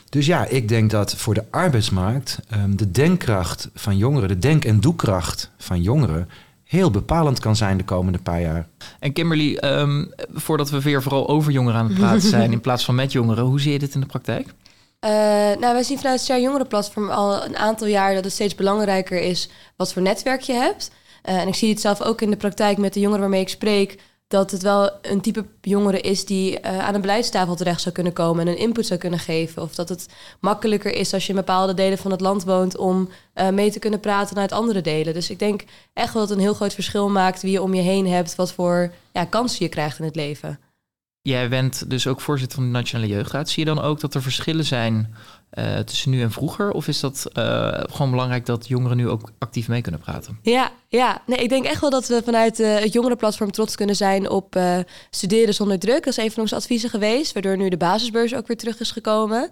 Dus 0.08 0.26
ja, 0.26 0.46
ik 0.46 0.68
denk 0.68 0.90
dat 0.90 1.14
voor 1.14 1.34
de 1.34 1.44
arbeidsmarkt 1.50 2.38
um, 2.54 2.76
de 2.76 2.90
denkkracht 2.90 3.68
van 3.74 3.96
jongeren, 3.96 4.28
de 4.28 4.38
denk- 4.38 4.64
en 4.64 4.80
doekracht 4.80 5.50
van 5.58 5.82
jongeren, 5.82 6.28
heel 6.64 6.90
bepalend 6.90 7.38
kan 7.38 7.56
zijn 7.56 7.76
de 7.76 7.84
komende 7.84 8.18
paar 8.18 8.40
jaar. 8.40 8.68
En 8.98 9.12
Kimberly, 9.12 9.58
um, 9.64 10.10
voordat 10.32 10.70
we 10.70 10.80
weer 10.80 11.02
vooral 11.02 11.28
over 11.28 11.52
jongeren 11.52 11.80
aan 11.80 11.86
het 11.86 11.98
praten 11.98 12.28
zijn 12.38 12.52
in 12.52 12.60
plaats 12.60 12.84
van 12.84 12.94
met 12.94 13.12
jongeren, 13.12 13.44
hoe 13.44 13.60
zie 13.60 13.72
je 13.72 13.78
dit 13.78 13.94
in 13.94 14.00
de 14.00 14.06
praktijk? 14.06 14.46
Uh, 15.04 15.10
nou, 15.60 15.72
wij 15.72 15.82
zien 15.82 15.98
vanuit 15.98 16.26
het 16.26 16.42
Jongerenplatform 16.42 17.10
al 17.10 17.44
een 17.44 17.56
aantal 17.56 17.86
jaar 17.86 18.14
dat 18.14 18.24
het 18.24 18.32
steeds 18.32 18.54
belangrijker 18.54 19.20
is 19.20 19.50
wat 19.76 19.92
voor 19.92 20.02
netwerk 20.02 20.40
je 20.40 20.52
hebt. 20.52 20.90
Uh, 21.28 21.40
en 21.40 21.48
ik 21.48 21.54
zie 21.54 21.68
het 21.68 21.80
zelf 21.80 22.02
ook 22.02 22.20
in 22.20 22.30
de 22.30 22.36
praktijk 22.36 22.78
met 22.78 22.92
de 22.92 23.00
jongeren 23.00 23.20
waarmee 23.20 23.40
ik 23.40 23.48
spreek, 23.48 23.98
dat 24.30 24.50
het 24.50 24.62
wel 24.62 24.90
een 25.02 25.20
type 25.20 25.46
jongere 25.60 26.00
is 26.00 26.24
die 26.24 26.60
uh, 26.60 26.78
aan 26.78 26.94
een 26.94 27.00
beleidstafel 27.00 27.56
terecht 27.56 27.80
zou 27.80 27.94
kunnen 27.94 28.12
komen 28.12 28.46
en 28.46 28.52
een 28.52 28.58
input 28.58 28.86
zou 28.86 29.00
kunnen 29.00 29.18
geven. 29.18 29.62
Of 29.62 29.74
dat 29.74 29.88
het 29.88 30.08
makkelijker 30.40 30.94
is 30.94 31.12
als 31.12 31.22
je 31.22 31.28
in 31.28 31.38
bepaalde 31.38 31.74
delen 31.74 31.98
van 31.98 32.10
het 32.10 32.20
land 32.20 32.44
woont 32.44 32.76
om 32.76 33.08
uh, 33.34 33.48
mee 33.48 33.70
te 33.70 33.78
kunnen 33.78 34.00
praten 34.00 34.36
uit 34.36 34.52
andere 34.52 34.80
delen. 34.80 35.14
Dus 35.14 35.30
ik 35.30 35.38
denk 35.38 35.64
echt 35.92 36.12
wel 36.12 36.22
dat 36.22 36.30
het 36.30 36.38
een 36.38 36.44
heel 36.44 36.54
groot 36.54 36.74
verschil 36.74 37.08
maakt 37.08 37.42
wie 37.42 37.50
je 37.52 37.62
om 37.62 37.74
je 37.74 37.82
heen 37.82 38.06
hebt, 38.06 38.34
wat 38.34 38.52
voor 38.52 38.92
ja, 39.12 39.24
kansen 39.24 39.64
je 39.64 39.70
krijgt 39.70 39.98
in 39.98 40.04
het 40.04 40.16
leven. 40.16 40.58
Jij 41.22 41.48
bent 41.48 41.90
dus 41.90 42.06
ook 42.06 42.20
voorzitter 42.20 42.58
van 42.58 42.66
de 42.66 42.72
Nationale 42.72 43.12
Jeugdraad. 43.12 43.48
Zie 43.48 43.64
je 43.66 43.74
dan 43.74 43.84
ook 43.84 44.00
dat 44.00 44.14
er 44.14 44.22
verschillen 44.22 44.64
zijn 44.64 45.14
uh, 45.54 45.78
tussen 45.78 46.10
nu 46.10 46.22
en 46.22 46.30
vroeger? 46.30 46.70
Of 46.70 46.88
is 46.88 47.00
dat 47.00 47.26
uh, 47.34 47.68
gewoon 47.90 48.10
belangrijk 48.10 48.46
dat 48.46 48.68
jongeren 48.68 48.96
nu 48.96 49.08
ook 49.08 49.30
actief 49.38 49.68
mee 49.68 49.80
kunnen 49.80 50.00
praten? 50.00 50.38
Ja, 50.42 50.70
ja. 50.88 51.22
Nee, 51.26 51.38
ik 51.38 51.48
denk 51.48 51.64
echt 51.64 51.80
wel 51.80 51.90
dat 51.90 52.08
we 52.08 52.22
vanuit 52.24 52.60
uh, 52.60 52.78
het 52.78 52.92
jongerenplatform 52.92 53.50
trots 53.50 53.76
kunnen 53.76 53.96
zijn 53.96 54.30
op 54.30 54.58
studeren 55.10 55.54
zonder 55.54 55.78
druk. 55.78 56.04
Dat 56.04 56.18
is 56.18 56.24
een 56.24 56.30
van 56.30 56.42
onze 56.42 56.54
adviezen 56.54 56.90
geweest, 56.90 57.32
waardoor 57.32 57.56
nu 57.56 57.68
de 57.68 57.76
basisbeurs 57.76 58.34
ook 58.34 58.46
weer 58.46 58.56
terug 58.56 58.80
is 58.80 58.90
gekomen. 58.90 59.50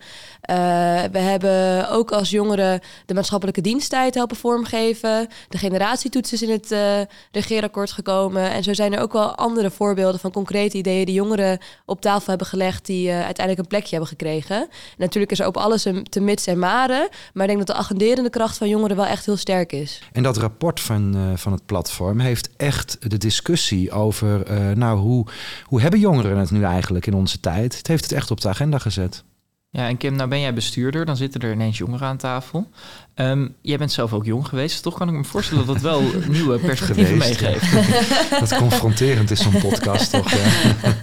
we 1.13 1.19
hebben 1.19 1.89
ook 1.91 2.13
als 2.13 2.31
jongeren 2.31 2.81
de 3.07 3.15
maatschappelijke 3.15 3.61
diensttijd 3.61 4.15
helpen 4.15 4.37
vormgeven. 4.37 5.29
De 5.49 5.59
generatietoets 5.59 6.33
is 6.33 6.43
in 6.43 6.51
het 6.51 6.75
regeerakkoord 7.33 7.91
gekomen. 7.91 8.51
En 8.51 8.63
zo 8.63 8.75
zijn 8.75 8.95
er 8.95 9.01
ook 9.01 9.13
wel 9.13 9.35
andere 9.35 9.71
voorbeelden 9.71 10.21
van 10.21 10.33
concrete 10.33 10.77
ideeën 10.77 11.07
die 11.07 11.15
jongeren 11.15 11.59
op 11.87 12.01
tafel 12.01 12.29
hebben 12.29 12.47
gelegd 12.47 12.87
die 12.87 13.11
uiteindelijk 13.11 13.59
een 13.59 13.67
plekje 13.67 13.91
hebben 13.91 14.09
gekregen. 14.09 14.57
En 14.61 14.69
natuurlijk 14.97 15.33
is 15.33 15.41
er 15.41 15.47
op 15.47 15.57
alles 15.57 15.87
te 16.09 16.21
mits 16.21 16.47
en 16.47 16.59
maren. 16.59 17.09
Maar 17.33 17.43
ik 17.43 17.55
denk 17.55 17.67
dat 17.67 17.77
de 17.77 17.83
agenderende 17.83 18.31
kracht 18.31 18.57
van 18.57 18.69
jongeren 18.69 18.97
wel 18.97 19.07
echt 19.07 19.27
heel 19.27 19.37
sterk 19.37 19.73
is. 19.73 20.03
En 20.13 20.23
dat 20.23 20.37
rapport 20.37 20.81
van, 20.81 21.17
uh, 21.17 21.37
van 21.37 21.53
het 21.53 21.67
platform 21.67 22.19
heeft 22.19 22.51
echt 22.57 23.11
de 23.11 23.19
discussie 23.19 23.93
over... 23.93 24.51
Uh, 24.51 24.71
nou, 24.77 24.99
hoe, 24.99 25.27
hoe 25.65 25.81
hebben 25.81 26.01
jongeren 26.01 26.39
het 26.39 26.51
nu 26.51 26.63
eigenlijk 26.63 27.07
in 27.07 27.15
onze 27.15 27.41
tijd? 27.41 27.77
Het 27.77 27.87
heeft 27.87 28.03
het 28.03 28.13
echt 28.13 28.31
op 28.31 28.41
de 28.41 28.49
agenda 28.49 28.79
gezet. 28.79 29.25
Ja, 29.71 29.89
en 29.89 29.97
Kim, 29.97 30.17
nou 30.17 30.29
ben 30.29 30.41
jij 30.41 30.55
bestuurder, 30.55 31.05
dan 31.05 31.17
zitten 31.17 31.41
er 31.41 31.53
ineens 31.53 31.79
jongeren 31.79 32.09
aan 32.09 32.17
tafel. 32.17 32.71
Um, 33.15 33.55
jij 33.63 33.79
bent 33.79 33.93
zelf 33.93 34.13
ook 34.13 34.25
jong 34.25 34.49
geweest, 34.49 34.83
toch 34.83 34.95
kan 34.95 35.09
ik 35.09 35.15
me 35.15 35.25
voorstellen 35.25 35.67
dat 35.67 35.75
dat 35.75 35.83
wel 35.83 36.03
nieuwe 36.29 36.59
perspectieven 36.59 37.21
geweest, 37.21 37.41
meegeeft. 37.41 38.31
Dat 38.41 38.57
confronterend 38.57 39.31
is 39.31 39.43
zo'n 39.43 39.59
podcast, 39.59 40.11
toch? 40.11 40.31
Ja. 40.31 40.45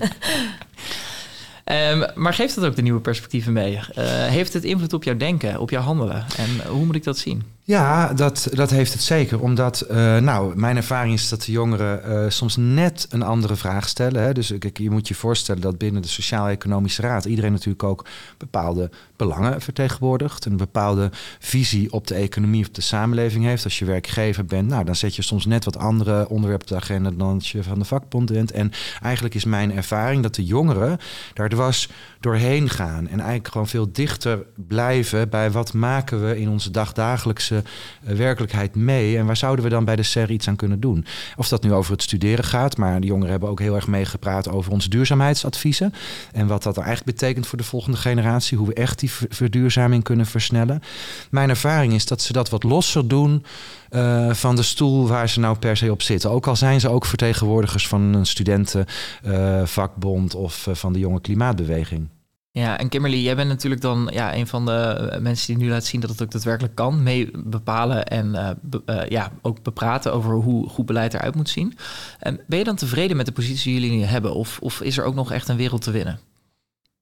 Um, 1.72 2.06
maar 2.16 2.34
geeft 2.34 2.56
dat 2.56 2.66
ook 2.66 2.76
de 2.76 2.82
nieuwe 2.82 3.00
perspectieven 3.00 3.54
mee? 3.54 3.74
Uh, 3.74 3.82
heeft 4.06 4.54
het 4.54 4.64
invloed 4.64 4.94
op 4.94 5.04
jouw 5.04 5.18
denken, 5.18 5.60
op 5.60 5.70
jouw 5.70 5.82
handelen? 5.82 6.26
En 6.38 6.68
hoe 6.68 6.86
moet 6.86 6.96
ik 6.96 7.04
dat 7.04 7.18
zien? 7.18 7.44
Ja, 7.68 8.14
dat, 8.14 8.48
dat 8.52 8.70
heeft 8.70 8.94
het 8.94 9.02
zeker. 9.02 9.42
Omdat, 9.42 9.86
uh, 9.92 10.18
nou, 10.18 10.56
mijn 10.56 10.76
ervaring 10.76 11.14
is 11.14 11.30
dat 11.30 11.42
de 11.42 11.52
jongeren 11.52 12.02
uh, 12.10 12.30
soms 12.30 12.56
net 12.58 13.08
een 13.10 13.24
andere 13.24 13.56
vraag 13.56 13.88
stellen. 13.88 14.22
Hè. 14.22 14.34
Dus 14.34 14.54
je 14.74 14.90
moet 14.90 15.08
je 15.08 15.16
voorstellen 15.16 15.62
dat 15.62 15.78
binnen 15.78 16.02
de 16.02 16.08
Sociaal-Economische 16.08 17.02
Raad 17.02 17.26
iedereen 17.26 17.52
natuurlijk 17.52 17.84
ook 17.84 18.06
bepaalde 18.38 18.90
belangen 19.16 19.62
vertegenwoordigt. 19.62 20.46
Een 20.46 20.58
bepaalde 20.58 21.10
visie 21.40 21.92
op 21.92 22.08
de 22.08 22.16
economie 22.16 22.62
of 22.62 22.70
de 22.70 22.82
samenleving 22.82 23.46
heeft. 23.46 23.64
Als 23.64 23.80
je 23.80 23.86
werkgever 23.86 24.46
bent, 24.46 24.68
nou, 24.68 24.86
dan 24.86 24.96
zet 24.96 25.16
je 25.16 25.22
soms 25.22 25.46
net 25.46 25.66
wat 25.66 25.78
andere 25.78 26.30
onderwerpen 26.30 26.68
op 26.68 26.74
de 26.74 26.84
agenda 26.84 27.12
dan 27.12 27.34
als 27.34 27.52
je 27.52 27.64
van 27.64 27.80
de 27.80 27.86
vakbond 27.86 28.32
bent. 28.32 28.52
En 28.52 28.72
eigenlijk 29.02 29.36
is 29.36 29.46
mijn 29.46 29.76
ervaring 29.76 30.24
dat 30.24 30.36
de 30.36 30.46
jongeren 30.46 30.98
daar 31.34 31.50
dwars 31.50 31.90
doorheen 32.20 32.70
gaan. 32.70 33.08
En 33.08 33.20
eigenlijk 33.20 33.48
gewoon 33.48 33.68
veel 33.68 33.92
dichter 33.92 34.46
blijven 34.68 35.30
bij 35.30 35.52
wat 35.52 35.74
maken 35.74 36.28
we 36.28 36.40
in 36.40 36.50
onze 36.50 36.72
dagdagelijkse 36.72 37.55
uh, 37.56 38.18
werkelijkheid 38.18 38.76
mee. 38.76 39.18
En 39.18 39.26
waar 39.26 39.38
zouden 39.38 39.64
we 39.64 39.72
dan 39.72 39.86
bij 39.86 39.96
de 39.96 40.04
SER 40.04 40.32
iets 40.32 40.48
aan 40.48 40.56
kunnen 40.56 40.80
doen? 40.80 41.06
Of 41.36 41.48
dat 41.48 41.64
nu 41.64 41.74
over 41.74 41.92
het 41.92 42.02
studeren 42.02 42.46
gaat, 42.46 42.78
maar 42.78 43.02
de 43.02 43.08
jongeren 43.08 43.32
hebben 43.32 43.50
ook 43.50 43.60
heel 43.60 43.76
erg 43.76 43.88
meegepraat 43.88 44.50
over 44.50 44.72
onze 44.72 44.90
duurzaamheidsadviezen. 44.90 45.94
En 46.32 46.48
wat 46.48 46.64
dat 46.64 46.78
eigenlijk 46.78 47.18
betekent 47.18 47.48
voor 47.48 47.58
de 47.58 47.64
volgende 47.64 47.98
generatie. 47.98 48.58
Hoe 48.58 48.68
we 48.68 48.74
echt 48.74 49.00
die 49.00 49.12
verduurzaming 49.30 50.04
kunnen 50.04 50.26
versnellen. 50.26 50.82
Mijn 51.30 51.50
ervaring 51.50 51.94
is 51.94 52.06
dat 52.06 52.22
ze 52.22 52.34
dat 52.34 52.50
wat 52.50 52.64
losser 52.64 53.08
doen. 53.08 53.46
Uh, 53.90 54.34
van 54.34 54.56
de 54.56 54.64
stoel 54.64 55.08
waar 55.08 55.30
ze 55.30 55.40
nou 55.40 55.58
per 55.58 55.78
se 55.78 55.92
op 55.92 56.02
zitten. 56.02 56.32
Ook 56.32 56.48
al 56.48 56.56
zijn 56.56 56.80
ze 56.80 56.90
ook 56.90 57.06
vertegenwoordigers 57.06 57.88
van 57.88 58.02
een 58.02 58.26
studentenvakbond 58.26 60.34
uh, 60.34 60.40
of 60.40 60.68
van 60.72 60.94
de 60.94 61.00
jonge 61.00 61.22
klimaatbeweging. 61.22 62.08
Ja, 62.56 62.78
en 62.78 62.90
Kimberly, 62.90 63.24
jij 63.24 63.36
bent 63.36 63.48
natuurlijk 63.48 63.82
dan 63.82 64.10
ja, 64.14 64.36
een 64.36 64.48
van 64.48 64.66
de 64.66 65.18
mensen 65.22 65.48
die 65.48 65.64
nu 65.64 65.70
laat 65.70 65.86
zien 65.86 66.02
dat 66.02 66.10
het 66.10 66.22
ook 66.22 66.32
daadwerkelijk 66.32 66.76
kan. 66.76 67.04
Mee 67.04 67.32
bepalen 67.38 68.06
en 68.06 68.58
be, 68.62 68.82
uh, 68.86 69.10
ja, 69.10 69.32
ook 69.42 69.64
bepraten 69.64 70.14
over 70.14 70.34
hoe 70.34 70.70
goed 70.70 70.86
beleid 70.86 71.14
eruit 71.14 71.36
moet 71.36 71.50
zien. 71.50 71.78
En 72.20 72.40
ben 72.48 72.58
je 72.58 72.64
dan 72.64 72.76
tevreden 72.76 73.18
met 73.18 73.26
de 73.26 73.32
positie 73.32 73.72
die 73.72 73.82
jullie 73.82 73.98
nu 73.98 74.04
hebben? 74.04 74.34
Of, 74.34 74.60
of 74.62 74.82
is 74.82 74.98
er 74.98 75.04
ook 75.04 75.16
nog 75.16 75.32
echt 75.32 75.48
een 75.48 75.58
wereld 75.58 75.82
te 75.82 75.92
winnen? 75.92 76.20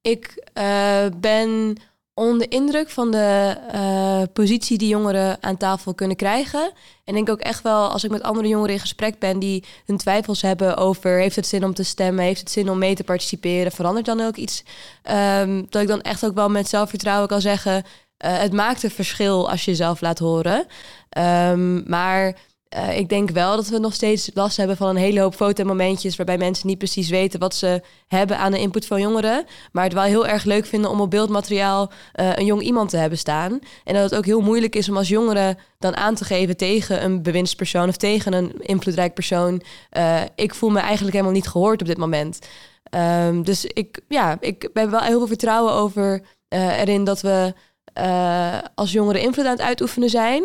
Ik 0.01 0.47
ben 1.19 1.77
onder 2.13 2.51
indruk 2.51 2.89
van 2.89 3.11
de 3.11 3.57
uh, 3.73 4.21
positie 4.33 4.77
die 4.77 4.87
jongeren 4.87 5.37
aan 5.41 5.57
tafel 5.57 5.93
kunnen 5.93 6.17
krijgen. 6.17 6.71
En 7.03 7.13
denk 7.13 7.29
ook 7.29 7.39
echt 7.39 7.63
wel, 7.63 7.89
als 7.89 8.03
ik 8.03 8.11
met 8.11 8.23
andere 8.23 8.47
jongeren 8.47 8.73
in 8.73 8.79
gesprek 8.79 9.19
ben 9.19 9.39
die 9.39 9.63
hun 9.85 9.97
twijfels 9.97 10.41
hebben 10.41 10.77
over 10.77 11.19
heeft 11.19 11.35
het 11.35 11.47
zin 11.47 11.65
om 11.65 11.73
te 11.73 11.83
stemmen, 11.83 12.23
heeft 12.23 12.39
het 12.39 12.51
zin 12.51 12.69
om 12.69 12.77
mee 12.77 12.95
te 12.95 13.03
participeren, 13.03 13.71
verandert 13.71 14.05
dan 14.05 14.21
ook 14.21 14.35
iets. 14.35 14.63
Um, 15.39 15.65
dat 15.69 15.81
ik 15.81 15.87
dan 15.87 16.01
echt 16.01 16.25
ook 16.25 16.35
wel 16.35 16.49
met 16.49 16.69
zelfvertrouwen 16.69 17.27
kan 17.27 17.41
zeggen, 17.41 17.75
uh, 17.75 18.37
het 18.37 18.53
maakt 18.53 18.83
een 18.83 18.91
verschil 18.91 19.49
als 19.49 19.65
je 19.65 19.71
jezelf 19.71 20.01
laat 20.01 20.19
horen. 20.19 20.65
Um, 21.17 21.83
maar 21.89 22.35
uh, 22.75 22.97
ik 22.97 23.09
denk 23.09 23.29
wel 23.29 23.55
dat 23.55 23.67
we 23.67 23.77
nog 23.77 23.93
steeds 23.93 24.31
last 24.33 24.57
hebben 24.57 24.77
van 24.77 24.89
een 24.89 24.95
hele 24.95 25.19
hoop 25.19 25.35
fotomomentjes 25.35 26.15
waarbij 26.15 26.37
mensen 26.37 26.67
niet 26.67 26.77
precies 26.77 27.09
weten 27.09 27.39
wat 27.39 27.55
ze 27.55 27.81
hebben 28.07 28.37
aan 28.37 28.51
de 28.51 28.59
input 28.59 28.85
van 28.85 29.01
jongeren, 29.01 29.45
maar 29.71 29.83
het 29.83 29.93
wel 29.93 30.03
heel 30.03 30.27
erg 30.27 30.43
leuk 30.43 30.65
vinden 30.65 30.89
om 30.89 31.01
op 31.01 31.09
beeldmateriaal 31.09 31.91
uh, 32.15 32.35
een 32.35 32.45
jong 32.45 32.61
iemand 32.61 32.89
te 32.89 32.97
hebben 32.97 33.17
staan. 33.17 33.59
En 33.83 33.93
dat 33.93 34.03
het 34.03 34.15
ook 34.15 34.25
heel 34.25 34.41
moeilijk 34.41 34.75
is 34.75 34.89
om 34.89 34.97
als 34.97 35.07
jongere 35.07 35.57
dan 35.79 35.95
aan 35.95 36.15
te 36.15 36.25
geven 36.25 36.57
tegen 36.57 37.03
een 37.03 37.21
bewindspersoon 37.21 37.87
of 37.89 37.97
tegen 37.97 38.33
een 38.33 38.53
invloedrijk 38.59 39.13
persoon. 39.13 39.61
Uh, 39.97 40.21
ik 40.35 40.55
voel 40.55 40.69
me 40.69 40.79
eigenlijk 40.79 41.13
helemaal 41.13 41.35
niet 41.35 41.47
gehoord 41.47 41.81
op 41.81 41.87
dit 41.87 41.97
moment. 41.97 42.39
Um, 42.95 43.43
dus 43.43 43.65
ik, 43.65 43.99
ja, 44.07 44.37
ik 44.39 44.69
heb 44.73 44.89
wel 44.89 44.99
heel 44.99 45.17
veel 45.17 45.27
vertrouwen 45.27 45.73
over 45.73 46.21
erin 46.49 47.03
dat 47.03 47.21
we 47.21 47.53
uh, 47.97 48.57
als 48.75 48.91
jongeren 48.91 49.21
invloed 49.21 49.45
aan 49.45 49.51
het 49.51 49.61
uitoefenen 49.61 50.09
zijn. 50.09 50.43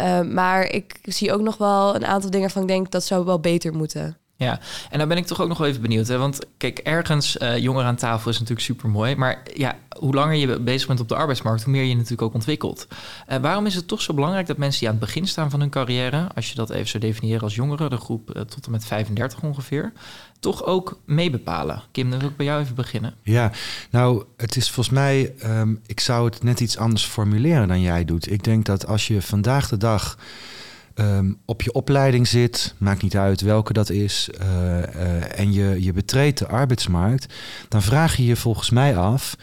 Uh, 0.00 0.20
maar 0.20 0.70
ik 0.72 0.98
zie 1.02 1.32
ook 1.32 1.40
nog 1.40 1.56
wel 1.56 1.94
een 1.94 2.06
aantal 2.06 2.30
dingen 2.30 2.50
van 2.50 2.62
ik 2.62 2.68
denk 2.68 2.90
dat 2.90 3.04
zou 3.04 3.24
wel 3.24 3.40
beter 3.40 3.74
moeten. 3.74 4.16
Ja, 4.40 4.60
en 4.90 4.98
dan 4.98 5.08
ben 5.08 5.16
ik 5.16 5.26
toch 5.26 5.40
ook 5.40 5.48
nog 5.48 5.58
wel 5.58 5.66
even 5.66 5.82
benieuwd. 5.82 6.08
Hè? 6.08 6.18
Want 6.18 6.38
kijk, 6.56 6.78
ergens 6.78 7.36
uh, 7.36 7.58
jongeren 7.58 7.88
aan 7.88 7.96
tafel 7.96 8.30
is 8.30 8.38
natuurlijk 8.38 8.66
super 8.66 8.88
mooi. 8.88 9.16
Maar 9.16 9.42
ja, 9.54 9.76
hoe 9.98 10.14
langer 10.14 10.34
je 10.34 10.60
bezig 10.60 10.86
bent 10.86 11.00
op 11.00 11.08
de 11.08 11.14
arbeidsmarkt, 11.14 11.62
hoe 11.62 11.72
meer 11.72 11.84
je 11.84 11.94
natuurlijk 11.94 12.22
ook 12.22 12.34
ontwikkelt. 12.34 12.86
Uh, 13.28 13.36
waarom 13.36 13.66
is 13.66 13.74
het 13.74 13.88
toch 13.88 14.02
zo 14.02 14.14
belangrijk 14.14 14.46
dat 14.46 14.56
mensen 14.56 14.80
die 14.80 14.88
aan 14.88 14.94
het 14.94 15.04
begin 15.04 15.26
staan 15.26 15.50
van 15.50 15.60
hun 15.60 15.70
carrière, 15.70 16.28
als 16.34 16.48
je 16.48 16.54
dat 16.54 16.70
even 16.70 16.88
zou 16.88 17.02
definiëren 17.02 17.42
als 17.42 17.54
jongeren, 17.54 17.90
de 17.90 17.96
groep 17.96 18.36
uh, 18.36 18.42
tot 18.42 18.66
en 18.66 18.70
met 18.70 18.84
35 18.84 19.42
ongeveer, 19.42 19.92
toch 20.38 20.64
ook 20.64 20.98
meebepalen? 21.04 21.82
Kim, 21.92 22.10
dan 22.10 22.18
wil 22.18 22.28
ik 22.28 22.36
bij 22.36 22.46
jou 22.46 22.62
even 22.62 22.74
beginnen. 22.74 23.14
Ja, 23.22 23.50
nou, 23.90 24.24
het 24.36 24.56
is 24.56 24.70
volgens 24.70 24.94
mij, 24.94 25.34
um, 25.44 25.80
ik 25.86 26.00
zou 26.00 26.24
het 26.24 26.42
net 26.42 26.60
iets 26.60 26.76
anders 26.76 27.04
formuleren 27.04 27.68
dan 27.68 27.80
jij 27.80 28.04
doet. 28.04 28.30
Ik 28.30 28.44
denk 28.44 28.64
dat 28.64 28.86
als 28.86 29.06
je 29.06 29.22
vandaag 29.22 29.68
de 29.68 29.76
dag 29.76 30.18
um, 31.00 31.38
op 31.44 31.62
je 31.62 31.72
opleiding 31.72 32.28
zit, 32.28 32.74
maakt 32.78 33.02
niet 33.02 33.16
uit 33.16 33.40
welke 33.40 33.72
dat 33.72 33.90
is, 33.90 34.30
uh, 34.40 34.46
uh, 34.46 35.38
en 35.38 35.52
je, 35.52 35.82
je 35.82 35.92
betreedt 35.92 36.38
de 36.38 36.46
arbeidsmarkt, 36.46 37.34
dan 37.68 37.82
vraag 37.82 38.16
je 38.16 38.24
je 38.24 38.36
volgens 38.36 38.70
mij 38.70 38.96
af 38.96 39.36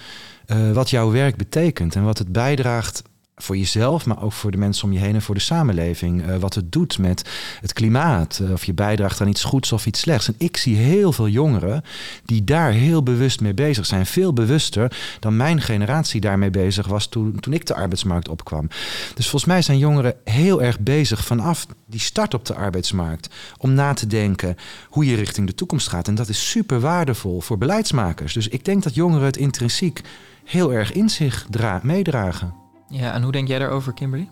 uh, 0.48 0.72
wat 0.72 0.90
jouw 0.90 1.12
werk 1.12 1.36
betekent 1.36 1.96
en 1.96 2.04
wat 2.04 2.18
het 2.18 2.32
bijdraagt 2.32 3.04
voor 3.40 3.58
jezelf, 3.58 4.06
maar 4.06 4.24
ook 4.24 4.32
voor 4.32 4.52
de 4.52 4.58
mensen 4.58 4.84
om 4.84 4.94
je 4.94 5.00
heen 5.00 5.14
en 5.14 5.22
voor 5.22 5.36
de 5.36 5.42
samenleving. 5.42 6.28
Uh, 6.28 6.36
wat 6.36 6.54
het 6.54 6.72
doet 6.72 6.98
met 6.98 7.30
het 7.62 7.74
klimaat. 7.74 8.40
Uh, 8.42 8.52
of 8.52 8.66
je 8.66 8.74
bijdraagt 8.74 9.22
aan 9.22 9.28
iets 9.28 9.44
goeds 9.44 9.72
of 9.72 9.86
iets 9.86 10.00
slechts. 10.00 10.28
En 10.28 10.36
ik 10.38 10.58
zie 10.58 10.76
heel 10.76 11.12
veel 11.12 11.28
jongeren 11.28 11.84
die 12.26 12.44
daar 12.44 12.72
heel 12.72 13.04
bewust 13.04 13.42
mee 13.42 13.54
bezig 13.54 13.86
zijn. 13.86 14.06
Veel 14.06 14.34
bewuster 14.34 14.98
dan 15.20 15.38
mijn 15.38 15.62
generatie 15.62 16.22
daarmee 16.22 16.50
bezig 16.50 16.88
was 16.88 17.08
toen, 17.08 17.40
toen 17.40 17.54
ik 17.54 17.66
de 17.66 17.76
arbeidsmarkt 17.76 18.28
opkwam. 18.28 18.68
Dus 19.14 19.30
volgens 19.30 19.46
mij 19.46 19.62
zijn 19.62 19.78
jongeren 19.78 20.16
heel 20.24 20.62
erg 20.62 20.80
bezig 20.80 21.26
vanaf 21.26 21.66
die 21.86 22.00
start 22.00 22.34
op 22.34 22.46
de 22.46 22.56
arbeidsmarkt. 22.56 23.30
Om 23.58 23.74
na 23.74 23.94
te 23.94 24.08
denken 24.08 24.56
hoe 24.90 25.06
je 25.06 25.16
richting 25.16 25.48
de 25.48 25.56
toekomst 25.56 25.88
gaat. 25.88 26.08
En 26.08 26.16
dat 26.16 26.30
is 26.30 26.50
super 26.50 26.80
waardevol 26.80 27.42
voor 27.42 27.58
beleidsmakers. 27.58 28.34
Dus 28.34 28.48
ik 28.48 28.66
denk 28.66 28.84
dat 28.84 28.96
jongeren 28.96 29.26
het 29.26 29.38
intrinsiek 29.38 30.02
heel 30.44 30.74
erg 30.74 30.92
in 30.92 31.10
zich 31.10 31.48
meedragen. 31.82 32.67
Ja, 32.88 33.14
en 33.14 33.24
hoe 33.24 33.32
denk 33.32 33.48
jij 33.48 33.60
daarover, 33.60 33.94
Kimberly? 33.94 34.30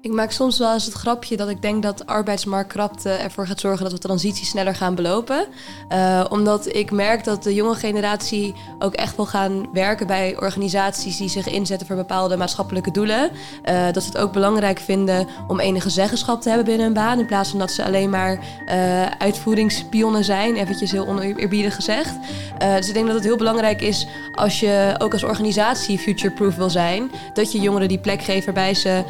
Ik 0.00 0.12
maak 0.12 0.30
soms 0.30 0.58
wel 0.58 0.72
eens 0.72 0.84
het 0.84 0.94
grapje 0.94 1.36
dat 1.36 1.48
ik 1.48 1.62
denk 1.62 1.82
dat 1.82 1.98
de 1.98 2.06
arbeidsmarktkrapte 2.06 3.10
ervoor 3.10 3.46
gaat 3.46 3.60
zorgen 3.60 3.82
dat 3.82 3.92
we 3.92 3.98
transitie 3.98 4.46
sneller 4.46 4.74
gaan 4.74 4.94
belopen. 4.94 5.46
Uh, 5.92 6.24
omdat 6.28 6.74
ik 6.74 6.90
merk 6.90 7.24
dat 7.24 7.42
de 7.42 7.54
jonge 7.54 7.74
generatie 7.74 8.54
ook 8.78 8.94
echt 8.94 9.16
wil 9.16 9.26
gaan 9.26 9.68
werken 9.72 10.06
bij 10.06 10.36
organisaties 10.40 11.16
die 11.16 11.28
zich 11.28 11.48
inzetten 11.48 11.86
voor 11.86 11.96
bepaalde 11.96 12.36
maatschappelijke 12.36 12.90
doelen. 12.90 13.30
Uh, 13.64 13.92
dat 13.92 14.02
ze 14.02 14.08
het 14.08 14.18
ook 14.18 14.32
belangrijk 14.32 14.78
vinden 14.78 15.26
om 15.48 15.60
enige 15.60 15.90
zeggenschap 15.90 16.42
te 16.42 16.48
hebben 16.48 16.66
binnen 16.66 16.84
hun 16.84 16.94
baan. 16.94 17.18
In 17.18 17.26
plaats 17.26 17.50
van 17.50 17.58
dat 17.58 17.72
ze 17.72 17.84
alleen 17.84 18.10
maar 18.10 18.38
uh, 18.66 19.06
uitvoeringspionnen 19.06 20.24
zijn, 20.24 20.56
eventjes 20.56 20.90
heel 20.90 21.06
oneerbiedig 21.06 21.74
gezegd. 21.74 22.14
dus 22.58 22.88
ik 22.88 22.94
denk 22.94 23.06
dat 23.06 23.14
het 23.14 23.24
heel 23.24 23.36
belangrijk 23.36 23.80
is 23.80 24.06
als 24.32 24.60
je 24.60 24.94
ook 24.98 25.12
als 25.12 25.22
organisatie 25.22 25.98
future-proof 25.98 26.54
wil 26.56 26.70
zijn, 26.70 27.10
dat 27.34 27.52
je 27.52 27.60
jongeren 27.60 27.88
die 27.88 27.98
plek 27.98 28.22
geeft 28.22 28.44
waarbij 28.44 28.74
ze 28.74 29.04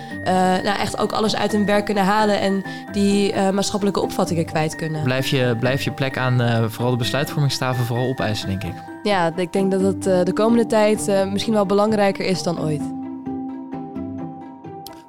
nou, 0.62 0.75
echt 0.78 0.98
ook 0.98 1.12
alles 1.12 1.36
uit 1.36 1.52
hun 1.52 1.66
werk 1.66 1.84
kunnen 1.84 2.04
halen 2.04 2.40
en 2.40 2.64
die 2.92 3.32
uh, 3.32 3.50
maatschappelijke 3.50 4.00
opvattingen 4.00 4.44
kwijt 4.44 4.76
kunnen. 4.76 5.02
Blijf 5.02 5.26
je, 5.26 5.56
blijf 5.60 5.82
je 5.82 5.92
plek 5.92 6.18
aan 6.18 6.42
uh, 6.42 6.64
vooral 6.68 6.90
de 6.90 6.96
besluitvormingstafel 6.96 7.84
vooral 7.84 8.08
opeisen, 8.08 8.48
denk 8.48 8.64
ik. 8.64 8.74
Ja, 9.02 9.36
ik 9.36 9.52
denk 9.52 9.70
dat 9.70 9.80
het 9.80 10.06
uh, 10.06 10.22
de 10.22 10.32
komende 10.32 10.66
tijd 10.66 11.26
misschien 11.32 11.52
wel 11.52 11.66
belangrijker 11.66 12.24
is 12.24 12.42
dan 12.42 12.60
ooit. 12.60 12.82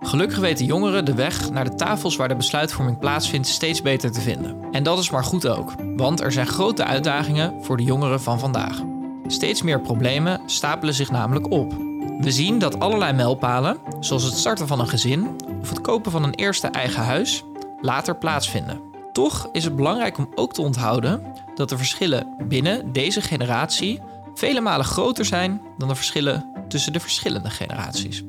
Gelukkig 0.02 0.40
weten 0.40 0.66
jongeren 0.66 1.06
de 1.06 1.14
weg 1.14 1.52
naar 1.52 1.64
de 1.64 1.76
tafels 1.76 2.16
waar 2.16 2.28
de 2.28 2.36
besluitvorming 2.36 3.00
plaatsvindt 3.00 3.48
steeds 3.48 3.82
beter 3.82 4.12
te 4.12 4.22
vinden. 4.22 4.58
En 4.72 4.84
dat 4.84 5.00
is 5.00 5.10
maar 5.10 5.24
goed 5.24 5.48
ook, 5.48 5.74
want 5.96 6.22
er 6.22 6.32
zijn 6.32 6.48
grote 6.48 6.84
uitdagingen 6.84 7.54
voor 7.62 7.78
de 7.78 7.84
jongeren 7.84 8.22
van 8.22 8.40
vandaag. 8.40 8.82
Steeds 9.28 9.62
meer 9.62 9.82
problemen 9.82 10.42
stapelen 10.46 10.94
zich 10.94 11.12
namelijk 11.12 11.52
op. 11.52 11.74
We 12.20 12.32
zien 12.32 12.60
dat 12.60 12.80
allerlei 12.80 13.14
mijlpalen, 13.14 13.78
zoals 14.00 14.24
het 14.24 14.38
starten 14.38 14.68
van 14.68 14.80
een 14.80 14.88
gezin 14.88 15.36
of 15.68 15.74
het 15.74 15.86
kopen 15.86 16.12
van 16.12 16.24
een 16.24 16.34
eerste 16.34 16.68
eigen 16.68 17.04
huis, 17.04 17.44
later 17.82 18.18
plaatsvinden. 18.18 18.82
Toch 19.12 19.50
is 19.52 19.64
het 19.64 19.76
belangrijk 19.76 20.18
om 20.18 20.32
ook 20.36 20.54
te 20.54 20.62
onthouden 20.62 21.34
dat 21.56 21.70
de 21.70 21.78
verschillen 21.78 22.36
binnen 22.48 22.92
deze 22.92 23.22
generatie 23.22 24.02
vele 24.34 24.62
malen 24.62 24.86
groter 24.86 25.26
zijn 25.26 25.62
dan 25.78 25.88
de 25.88 25.96
verschillen 25.96 26.66
tussen 26.68 26.94
de 26.94 27.00
verschillende 27.00 27.50
generaties. 27.50 28.24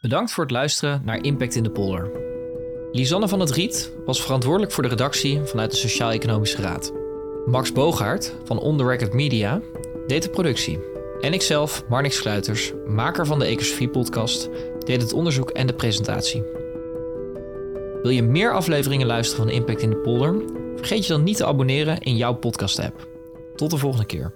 Bedankt 0.00 0.32
voor 0.32 0.44
het 0.44 0.52
luisteren 0.52 1.02
naar 1.04 1.22
Impact 1.22 1.54
in 1.54 1.62
de 1.62 1.70
Polder. 1.70 2.10
Lisanne 2.92 3.28
van 3.28 3.40
het 3.40 3.50
Riet 3.50 3.92
was 4.06 4.22
verantwoordelijk 4.22 4.72
voor 4.72 4.82
de 4.82 4.88
redactie 4.88 5.40
vanuit 5.44 5.70
de 5.70 5.76
Sociaal-Economische 5.76 6.62
Raad. 6.62 6.92
Max 7.46 7.72
Bogaert 7.72 8.34
van 8.44 8.58
On 8.58 8.76
The 8.76 8.84
Record 8.84 9.12
Media 9.12 9.60
deed 10.06 10.22
de 10.22 10.30
productie. 10.30 10.78
En 11.20 11.32
ikzelf, 11.32 11.84
Marnix 11.88 12.16
Sluiters, 12.16 12.72
maker 12.86 13.26
van 13.26 13.38
de 13.38 13.44
Ecosofie-podcast, 13.44 14.48
deed 14.88 15.02
het 15.02 15.12
onderzoek 15.12 15.50
en 15.50 15.66
de 15.66 15.74
presentatie. 15.74 16.42
Wil 18.02 18.10
je 18.10 18.22
meer 18.22 18.52
afleveringen 18.52 19.06
luisteren 19.06 19.44
van 19.44 19.54
Impact 19.54 19.82
in 19.82 19.90
de 19.90 19.96
Polder? 19.96 20.42
Vergeet 20.76 21.06
je 21.06 21.12
dan 21.12 21.22
niet 21.22 21.36
te 21.36 21.46
abonneren 21.46 22.00
in 22.00 22.16
jouw 22.16 22.34
podcast-app. 22.34 23.08
Tot 23.56 23.70
de 23.70 23.76
volgende 23.76 24.06
keer. 24.06 24.32